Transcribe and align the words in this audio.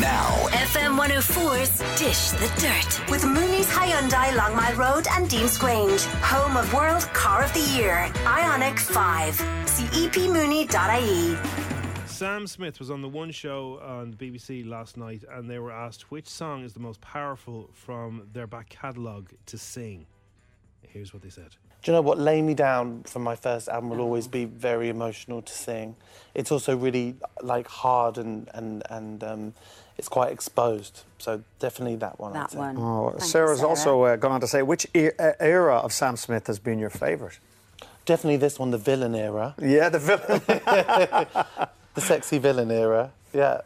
Now, 0.00 0.30
FM 0.52 0.96
104's 0.96 1.78
Dish 1.98 2.30
the 2.30 2.46
Dirt 2.60 3.10
with 3.10 3.24
Mooney's 3.24 3.68
Hyundai 3.68 4.32
Long 4.36 4.54
Mile 4.54 4.76
Road 4.76 5.08
and 5.10 5.28
Deansgrange, 5.28 6.04
home 6.22 6.56
of 6.56 6.72
World 6.72 7.02
Car 7.12 7.42
of 7.42 7.52
the 7.52 7.60
Year, 7.76 8.08
Ioniq 8.22 8.78
5. 8.78 9.34
See 9.68 9.84
E 9.86 10.08
epmooney.ie. 10.08 11.36
Sam 12.06 12.46
Smith 12.46 12.78
was 12.78 12.92
on 12.92 13.02
the 13.02 13.08
one 13.08 13.32
show 13.32 13.80
on 13.82 14.14
BBC 14.14 14.64
last 14.64 14.96
night, 14.96 15.24
and 15.32 15.50
they 15.50 15.58
were 15.58 15.72
asked 15.72 16.12
which 16.12 16.28
song 16.28 16.62
is 16.62 16.74
the 16.74 16.80
most 16.80 17.00
powerful 17.00 17.68
from 17.72 18.28
their 18.32 18.46
back 18.46 18.68
catalogue 18.68 19.32
to 19.46 19.58
sing. 19.58 20.06
Here's 20.82 21.12
what 21.12 21.22
they 21.22 21.30
said. 21.30 21.56
Do 21.82 21.92
you 21.92 21.96
know 21.96 22.02
what? 22.02 22.18
Lay 22.18 22.42
Me 22.42 22.54
Down 22.54 23.04
from 23.04 23.22
my 23.22 23.36
first 23.36 23.68
album 23.68 23.90
will 23.90 24.00
always 24.00 24.26
be 24.26 24.44
very 24.46 24.88
emotional 24.88 25.42
to 25.42 25.52
sing. 25.52 25.94
It's 26.34 26.50
also 26.50 26.76
really 26.76 27.16
like 27.40 27.68
hard 27.68 28.18
and 28.18 28.48
and 28.52 28.82
and 28.90 29.22
um, 29.22 29.54
it's 29.98 30.08
quite 30.08 30.32
exposed. 30.32 31.02
So 31.18 31.42
definitely 31.58 31.96
that 31.96 32.18
one. 32.20 32.36
I'd 32.36 32.50
That 32.50 32.56
one. 32.56 32.76
Oh, 32.78 33.10
Thank 33.10 33.20
you, 33.22 33.26
Sarah's 33.26 33.58
Sarah. 33.58 33.68
also 33.68 34.02
uh, 34.04 34.16
gone 34.16 34.32
on 34.32 34.40
to 34.40 34.46
say 34.46 34.62
which 34.62 34.86
e- 34.94 35.10
uh, 35.18 35.32
era 35.40 35.76
of 35.76 35.92
Sam 35.92 36.16
Smith 36.16 36.46
has 36.46 36.58
been 36.58 36.78
your 36.78 36.90
favourite? 36.90 37.38
Definitely 38.06 38.38
this 38.38 38.58
one, 38.58 38.70
the 38.70 38.78
villain 38.78 39.14
era, 39.14 39.54
Yeah, 39.60 39.88
the 39.90 39.98
villain. 39.98 40.40
the 41.94 42.00
sexy 42.00 42.38
villain 42.38 42.70
era. 42.70 43.10
Yeah. 43.34 43.60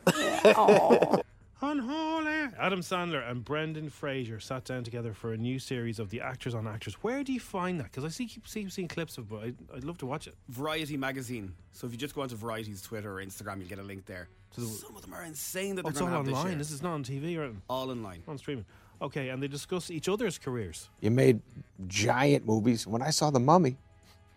Unholy. 1.61 2.33
Adam 2.59 2.81
Sandler 2.81 3.29
and 3.31 3.45
Brendan 3.45 3.89
Fraser 3.89 4.41
sat 4.41 4.65
down 4.65 4.83
together 4.83 5.13
for 5.15 5.33
a 5.33 5.37
new 5.37 5.59
series 5.61 5.99
of 6.01 6.11
the 6.11 6.21
Actors 6.21 6.55
on 6.55 6.67
Actors. 6.67 6.95
Where 7.03 7.23
do 7.23 7.33
you 7.33 7.39
find 7.41 7.79
that? 7.79 7.85
Because 7.85 8.05
I 8.05 8.09
see 8.09 8.27
keep 8.27 8.49
see, 8.49 8.69
seeing 8.69 8.89
clips 8.89 9.17
of 9.19 9.29
but 9.29 9.45
I'd, 9.45 9.55
I'd 9.77 9.85
love 9.85 9.99
to 9.99 10.07
watch 10.07 10.27
it. 10.27 10.35
Variety 10.49 10.97
magazine. 10.97 11.55
So 11.73 11.87
if 11.87 11.93
you 11.93 11.99
just 11.99 12.15
go 12.15 12.23
onto 12.23 12.35
Variety's 12.37 12.83
Twitter 12.83 13.17
or 13.19 13.25
Instagram, 13.25 13.59
you'll 13.61 13.69
get 13.69 13.79
a 13.79 13.83
link 13.85 14.07
there. 14.07 14.29
Some 14.57 14.95
of 14.97 15.03
them 15.03 15.15
are 15.15 15.25
insane 15.25 15.77
that 15.77 15.81
Oh, 15.81 15.91
they're 15.91 15.93
it's 15.93 16.01
all 16.01 16.09
online. 16.09 16.59
this 16.59 16.69
This 16.69 16.73
is 16.77 16.83
not 16.83 16.93
on 16.95 17.05
TV 17.05 17.37
or 17.39 17.43
anything. 17.45 17.63
all 17.69 17.91
online. 17.91 18.23
on 18.29 18.39
streaming. 18.39 18.65
Okay, 19.01 19.31
and 19.31 19.43
they 19.43 19.49
discuss 19.49 19.91
each 19.91 20.09
other's 20.09 20.39
careers. 20.39 20.89
You 21.01 21.11
made 21.11 21.41
giant 21.89 22.47
movies. 22.47 22.87
When 22.87 23.03
I 23.03 23.11
saw 23.11 23.31
The 23.31 23.41
Mummy 23.41 23.77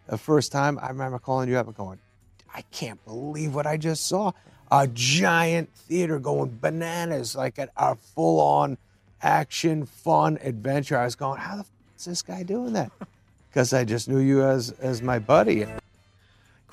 the 0.07 0.17
first 0.17 0.51
time, 0.51 0.79
I 0.81 0.87
remember 0.87 1.19
calling 1.19 1.49
you 1.49 1.57
up 1.57 1.67
and 1.67 1.75
going, 1.75 1.99
I 2.53 2.61
can't 2.71 3.03
believe 3.05 3.53
what 3.53 3.67
I 3.67 3.77
just 3.77 4.07
saw. 4.07 4.31
A 4.71 4.87
giant 4.87 5.71
theater 5.75 6.17
going 6.19 6.57
bananas, 6.59 7.35
like 7.35 7.57
a, 7.59 7.69
a 7.77 7.95
full 7.95 8.39
on 8.39 8.77
action, 9.21 9.85
fun 9.85 10.39
adventure. 10.41 10.97
I 10.97 11.05
was 11.05 11.15
going, 11.15 11.39
how 11.39 11.55
the 11.55 11.59
f- 11.61 11.69
is 11.97 12.05
this 12.05 12.21
guy 12.23 12.41
doing 12.43 12.73
that? 12.73 12.91
Because 13.49 13.73
I 13.73 13.83
just 13.85 14.09
knew 14.09 14.17
you 14.19 14.43
as, 14.43 14.71
as 14.79 15.01
my 15.03 15.19
buddy. 15.19 15.65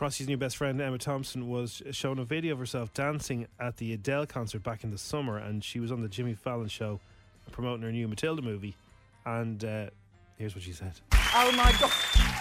Crossy's 0.02 0.26
new 0.26 0.36
best 0.36 0.56
friend 0.56 0.80
Emma 0.80 0.98
Thompson 0.98 1.48
was 1.48 1.80
shown 1.92 2.18
a 2.18 2.24
video 2.24 2.54
of 2.54 2.58
herself 2.58 2.92
dancing 2.92 3.46
at 3.60 3.76
the 3.76 3.92
Adele 3.92 4.26
concert 4.26 4.64
back 4.64 4.82
in 4.82 4.90
the 4.90 4.98
summer, 4.98 5.38
and 5.38 5.62
she 5.62 5.78
was 5.78 5.92
on 5.92 6.02
the 6.02 6.08
Jimmy 6.08 6.34
Fallon 6.34 6.66
show 6.66 6.98
promoting 7.52 7.82
her 7.84 7.92
new 7.92 8.08
Matilda 8.08 8.42
movie. 8.42 8.74
And 9.24 9.64
uh, 9.64 9.90
here's 10.38 10.56
what 10.56 10.64
she 10.64 10.72
said. 10.72 10.94
Oh 11.36 11.52
my 11.52 11.70
god! 11.78 11.92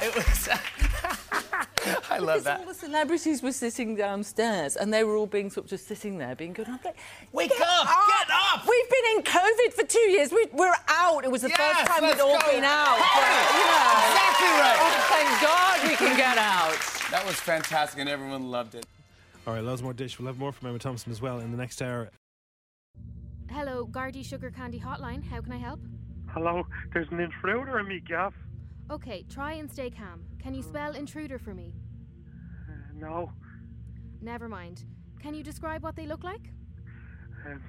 It 0.01 0.15
was. 0.15 0.49
I 2.09 2.17
love 2.17 2.45
because 2.45 2.59
all 2.61 2.65
the 2.65 2.73
celebrities 2.73 3.43
were 3.43 3.51
sitting 3.51 3.95
downstairs, 3.95 4.75
and 4.75 4.91
they 4.91 5.03
were 5.03 5.15
all 5.15 5.27
being 5.27 5.51
sort 5.51 5.65
of 5.65 5.69
just 5.69 5.85
sitting 5.87 6.17
there, 6.17 6.33
being 6.35 6.53
good. 6.53 6.67
I'm 6.67 6.79
like, 6.83 6.97
Wake 7.31 7.51
"Get 7.51 7.61
up! 7.61 7.85
Get 7.85 8.27
up!" 8.33 8.67
We've 8.67 8.89
been 8.89 9.17
in 9.17 9.21
COVID 9.21 9.73
for 9.73 9.83
two 9.85 9.99
years. 9.99 10.31
We, 10.31 10.47
we're 10.51 10.73
out. 10.87 11.25
It 11.25 11.31
was 11.31 11.43
the 11.43 11.49
Yes, 11.49 11.59
first 11.59 11.91
time 11.91 12.09
we'd 12.09 12.19
all 12.19 12.39
go. 12.39 12.51
been 12.51 12.63
out. 12.63 12.97
Hey, 12.97 13.21
but, 13.21 13.53
you 13.53 13.65
know, 13.69 13.93
exactly 14.09 14.49
right. 14.49 14.77
Oh, 14.81 15.05
thank 15.13 15.41
God 15.43 15.89
we 15.91 15.95
can 15.95 16.17
get 16.17 16.39
out. 16.39 17.00
That 17.11 17.25
was 17.25 17.35
fantastic, 17.35 17.99
and 17.99 18.09
everyone 18.09 18.49
loved 18.49 18.73
it. 18.75 18.85
All 19.45 19.53
right, 19.53 19.63
loads 19.63 19.83
more 19.83 19.93
dish. 19.93 20.17
We'll 20.17 20.27
have 20.27 20.39
more 20.39 20.51
from 20.53 20.69
Emma 20.69 20.79
Thompson 20.79 21.11
as 21.11 21.21
well 21.21 21.39
in 21.39 21.51
the 21.51 21.57
next 21.57 21.81
hour. 21.81 22.09
Hello, 23.49 23.83
Gardy 23.85 24.23
Sugar 24.23 24.49
Candy 24.49 24.79
Hotline. 24.79 25.21
How 25.23 25.41
can 25.41 25.51
I 25.51 25.57
help? 25.57 25.81
Hello, 26.29 26.63
there's 26.93 27.07
an 27.11 27.19
intruder 27.19 27.79
in 27.79 27.87
me 27.89 27.99
gaff. 28.07 28.33
Okay, 28.89 29.25
try 29.29 29.53
and 29.53 29.69
stay 29.69 29.89
calm. 29.89 30.23
Can 30.41 30.53
you 30.53 30.61
spell 30.63 30.93
intruder 30.93 31.37
for 31.37 31.53
me? 31.53 31.73
Uh, 32.69 32.73
no, 32.95 33.31
Never 34.21 34.47
mind. 34.47 34.85
Can 35.21 35.33
you 35.33 35.43
describe 35.43 35.83
what 35.83 35.95
they 35.95 36.05
look 36.05 36.23
like? 36.23 36.51
um, 37.45 37.61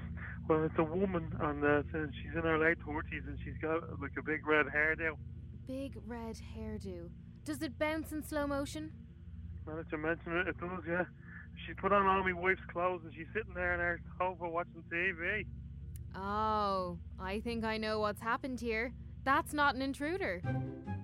well, 0.48 0.62
it's 0.64 0.74
a 0.78 0.84
woman, 0.84 1.32
and 1.40 1.64
uh, 1.64 1.82
and 1.94 2.12
she's 2.14 2.32
in 2.34 2.42
her 2.42 2.58
late 2.58 2.78
thirties, 2.86 3.22
and 3.26 3.38
she's 3.44 3.56
got 3.60 4.00
like 4.00 4.12
a 4.18 4.22
big 4.22 4.46
red 4.46 4.66
hairdo. 4.66 5.16
Big 5.66 5.96
red 6.06 6.36
hairdo. 6.56 7.08
Does 7.44 7.62
it 7.62 7.78
bounce 7.78 8.12
in 8.12 8.22
slow 8.22 8.46
motion? 8.46 8.92
Now 9.66 9.76
that 9.76 9.86
you 9.92 9.98
mention 9.98 10.36
it, 10.36 10.48
it 10.48 10.58
does, 10.58 10.82
yeah. 10.88 11.04
She 11.66 11.74
put 11.74 11.92
on 11.92 12.06
all 12.06 12.24
my 12.24 12.32
wife's 12.32 12.62
clothes, 12.72 13.02
and 13.04 13.12
she's 13.14 13.26
sitting 13.34 13.54
there 13.54 13.74
in 13.74 13.80
her 13.80 14.00
sofa 14.18 14.48
watching 14.48 14.82
TV. 14.92 15.46
Oh, 16.16 16.98
I 17.20 17.40
think 17.40 17.64
I 17.64 17.78
know 17.78 18.00
what's 18.00 18.20
happened 18.20 18.60
here. 18.60 18.92
That's 19.24 19.52
not 19.52 19.74
an 19.74 19.82
intruder. 19.82 20.42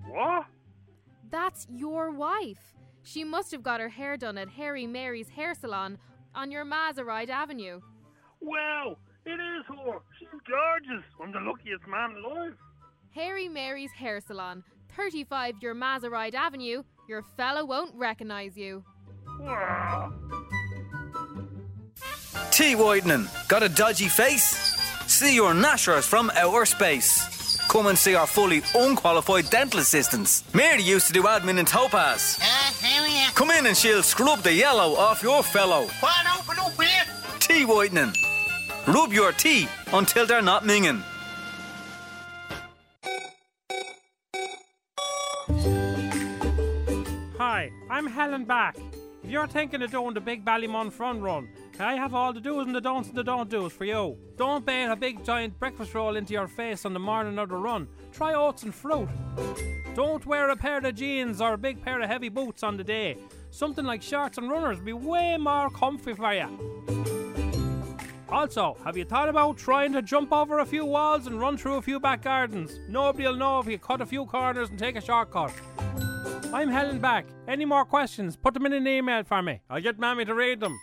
What? 0.08 0.46
That's 1.30 1.66
your 1.70 2.10
wife. 2.10 2.74
She 3.02 3.24
must 3.24 3.52
have 3.52 3.62
got 3.62 3.80
her 3.80 3.88
hair 3.88 4.16
done 4.16 4.36
at 4.38 4.48
Harry 4.50 4.86
Mary's 4.86 5.28
hair 5.28 5.54
salon 5.54 5.98
on 6.34 6.50
your 6.50 6.64
Mazaride 6.64 7.30
Avenue. 7.30 7.80
Wow, 8.40 8.96
it 9.24 9.30
is 9.30 9.64
her. 9.68 9.98
She's 10.18 10.28
gorgeous. 10.48 11.04
I'm 11.22 11.32
the 11.32 11.40
luckiest 11.40 11.86
man 11.86 12.16
alive. 12.24 12.54
Harry 13.14 13.48
Mary's 13.48 13.92
hair 13.92 14.20
salon, 14.20 14.64
35 14.96 15.56
your 15.62 15.74
Mazaride 15.74 16.34
Avenue. 16.34 16.82
Your 17.08 17.22
fella 17.38 17.64
won't 17.64 17.94
recognize 17.94 18.54
you. 18.54 18.84
Wow. 19.40 20.12
Tea 22.50 22.74
whitening. 22.74 23.26
Got 23.48 23.62
a 23.62 23.70
dodgy 23.70 24.08
face? 24.08 24.76
See 25.06 25.34
your 25.34 25.54
Nashers 25.54 26.06
from 26.06 26.30
outer 26.36 26.66
space. 26.66 27.56
Come 27.68 27.86
and 27.86 27.96
see 27.96 28.14
our 28.14 28.26
fully 28.26 28.60
unqualified 28.74 29.48
dental 29.48 29.80
assistants. 29.80 30.44
Mary 30.52 30.82
used 30.82 31.06
to 31.06 31.14
do 31.14 31.22
admin 31.22 31.58
in 31.58 31.64
Topaz. 31.64 32.38
Come 33.34 33.52
in 33.52 33.64
and 33.64 33.76
she'll 33.76 34.02
scrub 34.02 34.40
the 34.40 34.52
yellow 34.52 34.94
off 34.94 35.22
your 35.22 35.42
fellow. 35.42 35.86
What? 36.00 36.26
Open 36.38 36.58
up 36.58 36.82
here. 36.82 37.04
Tea 37.40 37.64
whitening. 37.64 38.12
Rub 38.86 39.14
your 39.14 39.32
tea 39.32 39.66
until 39.94 40.26
they're 40.26 40.42
not 40.42 40.64
minging. 40.64 41.02
Back. 48.28 48.76
If 49.24 49.30
you're 49.30 49.46
thinking 49.46 49.80
of 49.80 49.90
doing 49.90 50.12
the 50.12 50.20
big 50.20 50.44
Ballymun 50.44 50.92
front 50.92 51.22
run, 51.22 51.48
I 51.80 51.94
have 51.94 52.14
all 52.14 52.34
the 52.34 52.40
do's 52.40 52.66
and 52.66 52.74
the 52.74 52.80
don'ts 52.80 53.08
and 53.08 53.16
the 53.16 53.24
don't 53.24 53.48
do's 53.48 53.72
for 53.72 53.86
you. 53.86 54.18
Don't 54.36 54.66
bait 54.66 54.84
a 54.84 54.94
big 54.94 55.24
giant 55.24 55.58
breakfast 55.58 55.94
roll 55.94 56.14
into 56.14 56.34
your 56.34 56.46
face 56.46 56.84
on 56.84 56.92
the 56.92 57.00
morning 57.00 57.38
of 57.38 57.48
the 57.48 57.56
run. 57.56 57.88
Try 58.12 58.34
oats 58.34 58.64
and 58.64 58.74
fruit. 58.74 59.08
Don't 59.94 60.26
wear 60.26 60.50
a 60.50 60.56
pair 60.56 60.78
of 60.78 60.94
jeans 60.94 61.40
or 61.40 61.54
a 61.54 61.58
big 61.58 61.82
pair 61.82 62.02
of 62.02 62.08
heavy 62.08 62.28
boots 62.28 62.62
on 62.62 62.76
the 62.76 62.84
day. 62.84 63.16
Something 63.50 63.86
like 63.86 64.02
shorts 64.02 64.36
and 64.36 64.50
runners 64.50 64.76
will 64.76 64.84
be 64.84 64.92
way 64.92 65.38
more 65.38 65.70
comfy 65.70 66.12
for 66.12 66.34
you. 66.34 66.84
Also, 68.28 68.76
have 68.84 68.96
you 68.96 69.06
thought 69.06 69.30
about 69.30 69.56
trying 69.56 69.94
to 69.94 70.02
jump 70.02 70.34
over 70.34 70.58
a 70.58 70.66
few 70.66 70.84
walls 70.84 71.26
and 71.26 71.40
run 71.40 71.56
through 71.56 71.76
a 71.76 71.82
few 71.82 71.98
back 71.98 72.22
gardens? 72.22 72.78
Nobody'll 72.88 73.36
know 73.36 73.58
if 73.58 73.66
you 73.66 73.78
cut 73.78 74.02
a 74.02 74.06
few 74.06 74.26
corners 74.26 74.68
and 74.68 74.78
take 74.78 74.96
a 74.96 75.00
shortcut. 75.00 75.50
I'm 76.50 76.70
Helen 76.70 76.98
back. 76.98 77.26
Any 77.46 77.66
more 77.66 77.84
questions? 77.84 78.34
Put 78.34 78.54
them 78.54 78.64
in 78.64 78.72
an 78.72 78.86
email 78.86 79.22
for 79.22 79.42
me. 79.42 79.60
I'll 79.68 79.82
get 79.82 79.98
Mammy 79.98 80.24
to 80.24 80.34
read 80.34 80.60
them. 80.60 80.78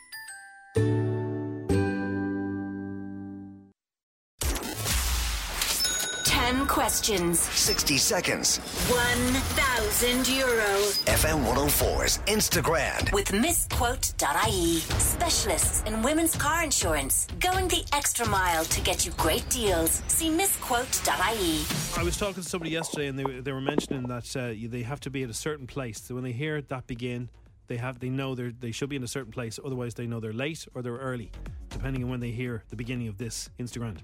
Questions. 6.85 7.39
60 7.39 7.97
seconds. 7.97 8.59
1,000 8.91 10.27
euro. 10.37 10.67
FM 11.07 11.43
104's 11.43 12.19
Instagram. 12.27 13.11
With 13.11 13.29
missquote.ie. 13.29 14.77
Specialists 14.99 15.81
in 15.87 16.03
women's 16.03 16.35
car 16.35 16.63
insurance. 16.63 17.25
Going 17.39 17.67
the 17.69 17.83
extra 17.91 18.27
mile 18.29 18.65
to 18.65 18.81
get 18.81 19.03
you 19.03 19.11
great 19.13 19.49
deals. 19.49 20.03
See 20.09 20.29
missquote.ie. 20.29 21.99
I 21.99 22.03
was 22.03 22.17
talking 22.17 22.43
to 22.43 22.47
somebody 22.47 22.69
yesterday, 22.69 23.07
and 23.07 23.17
they 23.17 23.23
were- 23.23 23.41
they 23.41 23.51
were 23.51 23.61
mentioning 23.61 24.03
that 24.09 24.35
uh, 24.35 24.45
you- 24.49 24.67
they 24.67 24.83
have 24.83 24.99
to 24.99 25.09
be 25.09 25.23
at 25.23 25.29
a 25.31 25.33
certain 25.33 25.65
place. 25.65 25.99
So 26.03 26.13
when 26.13 26.23
they 26.23 26.33
hear 26.33 26.61
that 26.61 26.85
begin, 26.85 27.31
they 27.65 27.77
have 27.77 27.97
they 27.99 28.09
know 28.09 28.35
they 28.35 28.49
they 28.51 28.71
should 28.71 28.89
be 28.89 28.95
in 28.95 29.03
a 29.03 29.07
certain 29.07 29.31
place. 29.31 29.59
Otherwise, 29.65 29.95
they 29.95 30.05
know 30.05 30.19
they're 30.19 30.33
late 30.33 30.67
or 30.75 30.83
they're 30.83 30.97
early, 31.11 31.31
depending 31.71 32.03
on 32.03 32.11
when 32.11 32.19
they 32.19 32.29
hear 32.29 32.63
the 32.69 32.75
beginning 32.75 33.07
of 33.07 33.17
this 33.17 33.49
Instagram. 33.59 33.97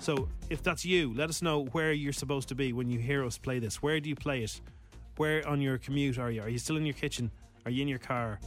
So 0.00 0.28
if 0.50 0.62
that's 0.62 0.84
you, 0.84 1.12
let 1.14 1.28
us 1.28 1.42
know 1.42 1.64
where 1.72 1.92
you're 1.92 2.12
supposed 2.12 2.48
to 2.48 2.54
be 2.54 2.72
when 2.72 2.88
you 2.88 2.98
hear 2.98 3.24
us 3.24 3.38
play 3.38 3.58
this. 3.58 3.82
Where 3.82 3.98
do 4.00 4.08
you 4.08 4.16
play 4.16 4.42
it? 4.42 4.60
Where 5.16 5.46
on 5.48 5.60
your 5.60 5.78
commute 5.78 6.18
are 6.18 6.30
you? 6.30 6.42
Are 6.42 6.48
you 6.48 6.58
still 6.58 6.76
in 6.76 6.84
your 6.84 6.94
kitchen? 6.94 7.30
Are 7.64 7.70
you 7.70 7.82
in 7.82 7.88
your 7.88 7.98
car? 7.98 8.38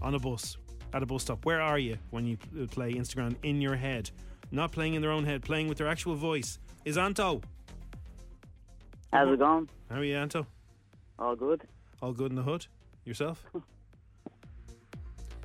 On 0.00 0.14
a 0.14 0.18
bus? 0.18 0.56
At 0.92 1.02
a 1.02 1.06
bus 1.06 1.22
stop? 1.22 1.44
Where 1.44 1.60
are 1.60 1.78
you 1.78 1.98
when 2.10 2.26
you 2.26 2.36
play 2.70 2.94
Instagram 2.94 3.36
in 3.42 3.60
your 3.60 3.76
head? 3.76 4.10
Not 4.50 4.72
playing 4.72 4.94
in 4.94 5.02
their 5.02 5.12
own 5.12 5.24
head, 5.24 5.42
playing 5.42 5.68
with 5.68 5.78
their 5.78 5.88
actual 5.88 6.14
voice. 6.14 6.58
Is 6.84 6.98
Anto? 6.98 7.40
How's 9.12 9.32
it 9.32 9.38
going? 9.38 9.68
How 9.90 9.96
are 9.96 10.04
you, 10.04 10.16
Anto? 10.16 10.46
All 11.18 11.36
good. 11.36 11.62
All 12.00 12.12
good 12.12 12.32
in 12.32 12.36
the 12.36 12.42
hood? 12.42 12.66
Yourself? 13.04 13.44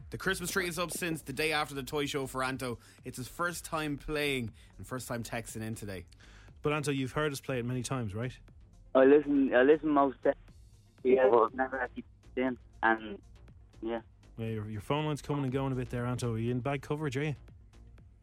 The 0.09 0.17
Christmas 0.17 0.51
tree 0.51 0.67
is 0.67 0.79
up 0.79 0.91
since 0.91 1.21
the 1.21 1.33
day 1.33 1.51
after 1.51 1.75
the 1.75 1.83
toy 1.83 2.05
show 2.05 2.27
for 2.27 2.43
Anto. 2.43 2.77
It's 3.03 3.17
his 3.17 3.27
first 3.27 3.65
time 3.65 3.97
playing 3.97 4.51
and 4.77 4.87
first 4.87 5.07
time 5.07 5.21
texting 5.23 5.61
in 5.61 5.75
today. 5.75 6.05
But 6.61 6.73
Anto, 6.73 6.91
you've 6.91 7.11
heard 7.11 7.31
us 7.33 7.41
play 7.41 7.59
it 7.59 7.65
many 7.65 7.83
times, 7.83 8.15
right? 8.15 8.31
I 8.95 9.03
listen. 9.03 9.53
I 9.53 9.63
listen 9.63 9.89
most 9.89 10.21
days. 10.23 10.33
Yeah, 11.03 11.27
but 11.29 11.43
I've 11.43 11.53
never 11.53 11.79
actually 11.79 12.05
put 12.35 12.43
in. 12.43 12.57
And 12.83 13.17
yeah, 13.81 13.99
Yeah, 14.37 14.47
your, 14.47 14.69
your 14.69 14.81
phone 14.81 15.05
line's 15.05 15.21
coming 15.21 15.43
and 15.43 15.51
going 15.53 15.71
a 15.73 15.75
bit 15.75 15.89
there, 15.89 16.05
Anto. 16.05 16.33
Are 16.33 16.37
you 16.37 16.51
in 16.51 16.59
bad 16.61 16.81
coverage, 16.81 17.17
are 17.17 17.23
you? 17.23 17.35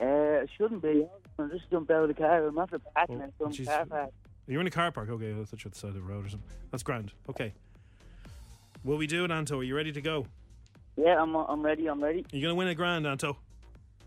uh, 0.00 0.42
it 0.42 0.50
shouldn't 0.56 0.82
be. 0.82 1.06
I 1.38 1.46
just 1.48 1.70
jumped 1.70 1.90
out 1.90 2.02
of 2.02 2.08
the 2.08 2.14
car. 2.14 2.46
I'm 2.46 2.58
after 2.58 2.78
parking 2.78 3.20
in 3.20 3.32
some 3.38 3.66
car 3.66 3.84
park. 3.86 4.10
You're 4.46 4.60
in 4.60 4.66
a 4.66 4.70
car 4.70 4.90
park. 4.90 5.08
Okay, 5.10 5.30
I 5.32 5.34
thought 5.44 5.64
you're 5.64 5.68
at 5.68 5.72
the 5.74 5.78
side 5.78 5.88
of 5.88 5.94
the 5.94 6.00
road 6.00 6.26
or 6.26 6.28
something. 6.30 6.48
That's 6.70 6.82
grand. 6.82 7.12
Okay. 7.28 7.52
Will 8.84 8.96
we 8.96 9.06
do 9.06 9.24
it, 9.24 9.30
Anto? 9.30 9.58
Are 9.60 9.62
you 9.62 9.74
ready 9.76 9.92
to 9.92 10.00
go? 10.00 10.26
Yeah, 10.96 11.20
I'm. 11.20 11.34
I'm 11.34 11.62
ready. 11.62 11.86
I'm 11.86 12.02
ready. 12.02 12.24
You're 12.30 12.42
going 12.42 12.54
to 12.54 12.58
win 12.58 12.68
a 12.68 12.74
grand, 12.74 13.06
Anto. 13.06 13.36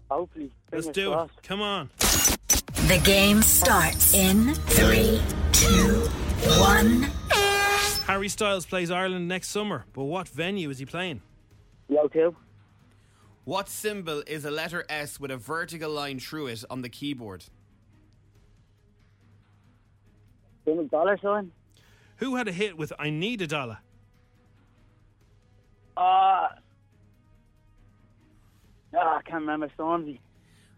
Hopefully. 0.09 0.51
Let's 0.71 0.87
do 0.87 1.11
crossed. 1.11 1.33
it. 1.37 1.43
Come 1.43 1.61
on. 1.61 1.89
The 2.87 3.01
game 3.03 3.41
starts 3.41 4.13
in 4.13 4.53
three, 4.53 5.21
two, 5.51 6.07
one. 6.59 7.11
Harry 8.05 8.29
Styles 8.29 8.65
plays 8.65 8.89
Ireland 8.89 9.27
next 9.27 9.49
summer, 9.49 9.85
but 9.91 10.05
what 10.05 10.29
venue 10.29 10.69
is 10.69 10.79
he 10.79 10.85
playing? 10.85 11.21
Yo, 11.89 12.07
too. 12.07 12.35
What 13.43 13.67
symbol 13.67 14.23
is 14.25 14.45
a 14.45 14.51
letter 14.51 14.85
S 14.87 15.19
with 15.19 15.31
a 15.31 15.37
vertical 15.37 15.89
line 15.89 16.19
through 16.19 16.47
it 16.47 16.63
on 16.69 16.81
the 16.81 16.89
keyboard? 16.89 17.43
Same 20.65 20.87
dollar 20.87 21.17
sign. 21.21 21.51
Who 22.17 22.35
had 22.35 22.47
a 22.47 22.51
hit 22.51 22.77
with 22.77 22.93
I 22.97 23.09
Need 23.09 23.41
a 23.41 23.47
Dollar? 23.47 23.79
Uh, 25.95 26.47
ah, 28.95 29.17
I 29.17 29.21
can't 29.23 29.41
remember 29.41 29.69
Stormzy. 29.77 30.19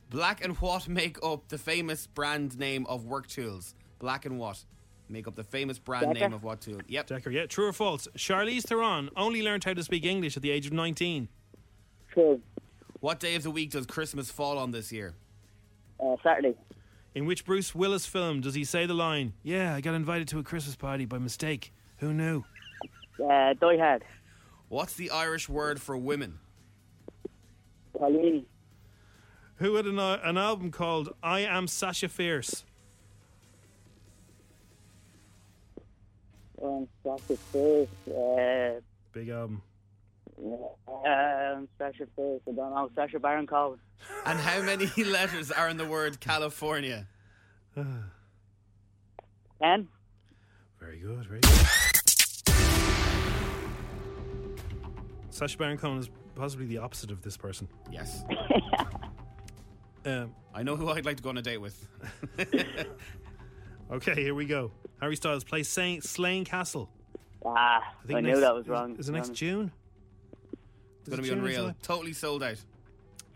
Black 0.10 0.44
and 0.44 0.58
what 0.58 0.88
make 0.88 1.18
up 1.24 1.48
the 1.50 1.58
famous 1.58 2.08
brand 2.08 2.58
name 2.58 2.86
of 2.88 3.06
work 3.06 3.28
tools? 3.28 3.76
Black 4.00 4.26
and 4.26 4.40
what 4.40 4.64
make 5.08 5.28
up 5.28 5.36
the 5.36 5.44
famous 5.44 5.78
brand 5.80 6.08
Decker. 6.08 6.20
name 6.20 6.34
of 6.34 6.44
what 6.44 6.62
tool? 6.62 6.80
Yep. 6.88 7.08
Decker, 7.08 7.30
yeah. 7.30 7.46
True 7.46 7.68
or 7.68 7.74
false? 7.74 8.08
Charlize 8.18 8.64
Theron 8.64 9.10
only 9.16 9.42
learned 9.44 9.64
how 9.64 9.74
to 9.74 9.84
speak 9.84 10.06
English 10.06 10.36
at 10.36 10.44
the 10.44 10.52
age 10.52 10.66
of 10.66 10.74
19. 10.74 11.28
True. 12.12 12.42
What 13.02 13.20
day 13.20 13.36
of 13.36 13.44
the 13.44 13.52
week 13.52 13.72
does 13.72 13.86
Christmas 13.86 14.30
fall 14.32 14.58
on 14.58 14.72
this 14.72 14.92
year? 14.92 15.14
Uh, 16.00 16.16
Saturday. 16.24 16.56
In 17.16 17.26
which 17.26 17.46
Bruce 17.46 17.74
Willis 17.74 18.06
film 18.06 18.42
does 18.42 18.54
he 18.56 18.64
say 18.64 18.86
the 18.86 18.94
line, 18.94 19.34
Yeah, 19.44 19.76
I 19.76 19.82
got 19.82 19.94
invited 19.96 20.28
to 20.30 20.40
a 20.40 20.44
Christmas 20.44 20.76
party 20.76 21.06
by 21.06 21.18
mistake? 21.18 21.72
Who 21.98 22.14
knew? 22.14 22.44
Uh, 23.24 23.54
Die 23.54 23.78
Hard. 23.78 24.04
What's 24.70 24.94
the 24.94 25.10
Irish 25.12 25.50
word 25.50 25.82
for 25.82 25.98
women? 25.98 26.40
Pauline. 27.98 28.46
Who 29.58 29.76
had 29.76 29.86
an, 29.86 30.00
uh, 30.00 30.20
an 30.24 30.38
album 30.38 30.72
called 30.72 31.14
I 31.22 31.42
Am 31.42 31.68
Sasha 31.68 32.08
Fierce? 32.08 32.64
Um, 36.62 36.88
Sasha 37.04 37.36
Fierce. 37.52 37.88
Uh, 38.08 38.80
Big 39.12 39.28
album. 39.30 39.62
um, 40.42 41.68
Sasha 41.78 42.08
Fierce. 42.16 42.42
I 42.48 42.52
don't 42.52 42.56
know. 42.56 42.90
Sacha 42.96 43.20
Baron 43.20 43.48
Cohen. 43.48 43.80
And 44.26 44.40
how 44.40 44.62
many 44.62 44.86
letters 45.04 45.52
are 45.52 45.68
in 45.68 45.76
the 45.78 45.86
word 45.86 46.22
California? 46.22 47.06
Ten. 47.76 48.06
Very 50.80 51.00
good, 51.00 51.26
very 51.26 51.42
good. 51.42 51.52
Sacha 55.32 55.58
Baron 55.58 55.78
Cohen 55.78 55.98
is 56.00 56.10
possibly 56.40 56.66
the 56.66 56.78
opposite 56.78 57.12
of 57.12 57.22
this 57.22 57.38
person. 57.38 57.68
Yes. 57.92 58.24
Um, 60.06 60.34
I 60.56 60.64
know 60.64 60.78
who 60.78 60.88
I'd 60.88 61.06
like 61.06 61.18
to 61.18 61.24
go 61.24 61.28
on 61.28 61.38
a 61.38 61.42
date 61.42 61.58
with. 61.58 61.86
okay, 63.92 64.16
here 64.16 64.34
we 64.34 64.46
go. 64.46 64.72
Harry 65.02 65.18
Styles 65.18 65.44
plays 65.44 65.68
Slain, 65.68 66.02
Slane 66.02 66.46
Castle. 66.46 66.90
Ah, 67.46 67.84
I, 68.08 68.14
knew 68.14 68.30
next- 68.30 68.40
that 68.40 68.56
was 68.56 68.70
wrong. 68.70 68.96
Is 68.98 69.10
it 69.10 69.12
next 69.12 69.34
June? 69.34 69.74
It's 71.02 71.10
going 71.10 71.18
to 71.18 71.24
be 71.24 71.28
June 71.30 71.40
unreal. 71.40 71.76
Totally 71.84 72.14
sold 72.14 72.44
out. 72.44 72.56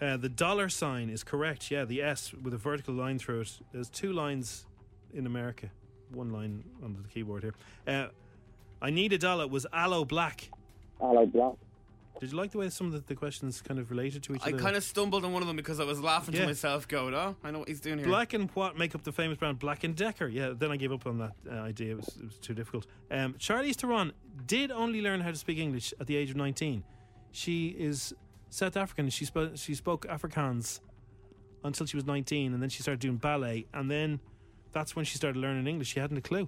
Uh, 0.01 0.15
the 0.15 0.29
dollar 0.29 0.69
sign 0.69 1.09
is 1.09 1.21
correct. 1.21 1.69
Yeah, 1.69 1.83
the 1.83 2.01
S 2.01 2.33
with 2.33 2.53
a 2.53 2.57
vertical 2.57 2.93
line 2.93 3.19
through 3.19 3.41
it. 3.41 3.59
There's 3.73 3.89
two 3.89 4.13
lines 4.13 4.65
in 5.13 5.25
America, 5.25 5.69
one 6.13 6.31
line 6.31 6.63
on 6.81 6.93
the 6.93 7.07
keyboard 7.09 7.43
here. 7.43 7.55
Uh, 7.85 8.07
I 8.81 8.89
need 8.89 9.11
a 9.11 9.17
dollar 9.17 9.47
was 9.47 9.67
Aloe 9.73 10.05
Blacc. 10.05 10.47
Aloe 11.01 11.25
Blacc. 11.25 11.57
Did 12.23 12.31
you 12.31 12.37
like 12.37 12.51
the 12.51 12.57
way 12.57 12.69
some 12.69 12.87
of 12.87 12.93
the, 12.93 12.99
the 12.99 13.15
questions 13.15 13.61
kind 13.61 13.77
of 13.81 13.89
related 13.89 14.23
to 14.23 14.33
each 14.33 14.43
I 14.45 14.51
other? 14.51 14.57
I 14.57 14.61
kind 14.61 14.75
of 14.77 14.83
stumbled 14.85 15.25
on 15.25 15.33
one 15.33 15.41
of 15.41 15.47
them 15.49 15.57
because 15.57 15.81
I 15.81 15.83
was 15.83 15.99
laughing 15.99 16.33
Yeah. 16.33 16.41
to 16.41 16.47
myself, 16.47 16.87
going, 16.87 17.13
"Oh, 17.13 17.35
I 17.43 17.51
know 17.51 17.59
what 17.59 17.67
he's 17.67 17.81
doing 17.81 17.97
here." 17.97 18.07
Black 18.07 18.31
and 18.33 18.49
what 18.51 18.77
make 18.77 18.95
up 18.95 19.03
the 19.03 19.11
famous 19.11 19.37
brand 19.37 19.59
Black 19.59 19.83
and 19.83 19.93
Decker? 19.93 20.29
Yeah, 20.29 20.53
then 20.57 20.71
I 20.71 20.77
gave 20.77 20.93
up 20.93 21.05
on 21.05 21.17
that 21.17 21.33
uh, 21.51 21.55
idea. 21.55 21.91
It 21.91 21.97
was, 21.97 22.07
it 22.15 22.23
was 22.23 22.37
too 22.37 22.53
difficult. 22.53 22.87
Um, 23.11 23.33
Charlize 23.33 23.75
Theron 23.75 24.13
did 24.45 24.71
only 24.71 25.01
learn 25.01 25.19
how 25.19 25.31
to 25.31 25.35
speak 25.35 25.57
English 25.57 25.93
at 25.99 26.07
the 26.07 26.15
age 26.15 26.29
of 26.29 26.37
19. 26.37 26.85
She 27.33 27.67
is 27.77 28.13
South 28.49 28.77
African. 28.77 29.09
She, 29.09 29.25
sp- 29.27 29.55
she 29.55 29.75
spoke 29.75 30.07
Afrikaans 30.07 30.79
until 31.65 31.85
she 31.85 31.97
was 31.97 32.05
19, 32.05 32.53
and 32.53 32.63
then 32.63 32.69
she 32.69 32.81
started 32.83 33.01
doing 33.01 33.17
ballet, 33.17 33.65
and 33.73 33.91
then 33.91 34.21
that's 34.71 34.95
when 34.95 35.03
she 35.03 35.17
started 35.17 35.37
learning 35.37 35.67
English. 35.67 35.89
She 35.89 35.99
hadn't 35.99 36.15
a 36.15 36.21
clue. 36.21 36.47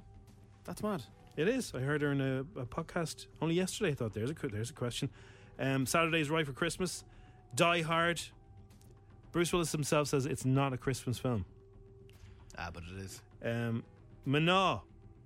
That's 0.63 0.81
mad. 0.81 1.03
It 1.35 1.49
is. 1.49 1.73
I 1.75 1.79
heard 1.79 2.01
her 2.01 2.13
in 2.13 2.21
a, 2.21 2.45
a 2.57 2.65
podcast 2.65 3.27
only 3.41 3.55
yesterday. 3.55 3.91
I 3.91 3.93
thought 3.95 4.13
there's 4.13 4.31
a 4.31 4.35
there's 4.47 4.69
a 4.69 4.73
question. 4.73 5.09
Um, 5.59 5.85
Saturday's 5.85 6.29
right 6.29 6.45
for 6.45 6.53
Christmas. 6.53 7.03
Die 7.55 7.81
Hard. 7.81 8.21
Bruce 9.31 9.51
Willis 9.51 9.71
himself 9.71 10.07
says 10.07 10.25
it's 10.25 10.45
not 10.45 10.73
a 10.73 10.77
Christmas 10.77 11.17
film. 11.19 11.45
Ah, 12.57 12.69
but 12.73 12.83
it 12.83 12.99
is. 13.01 13.21
Um, 13.43 13.83
Mná. 14.27 14.81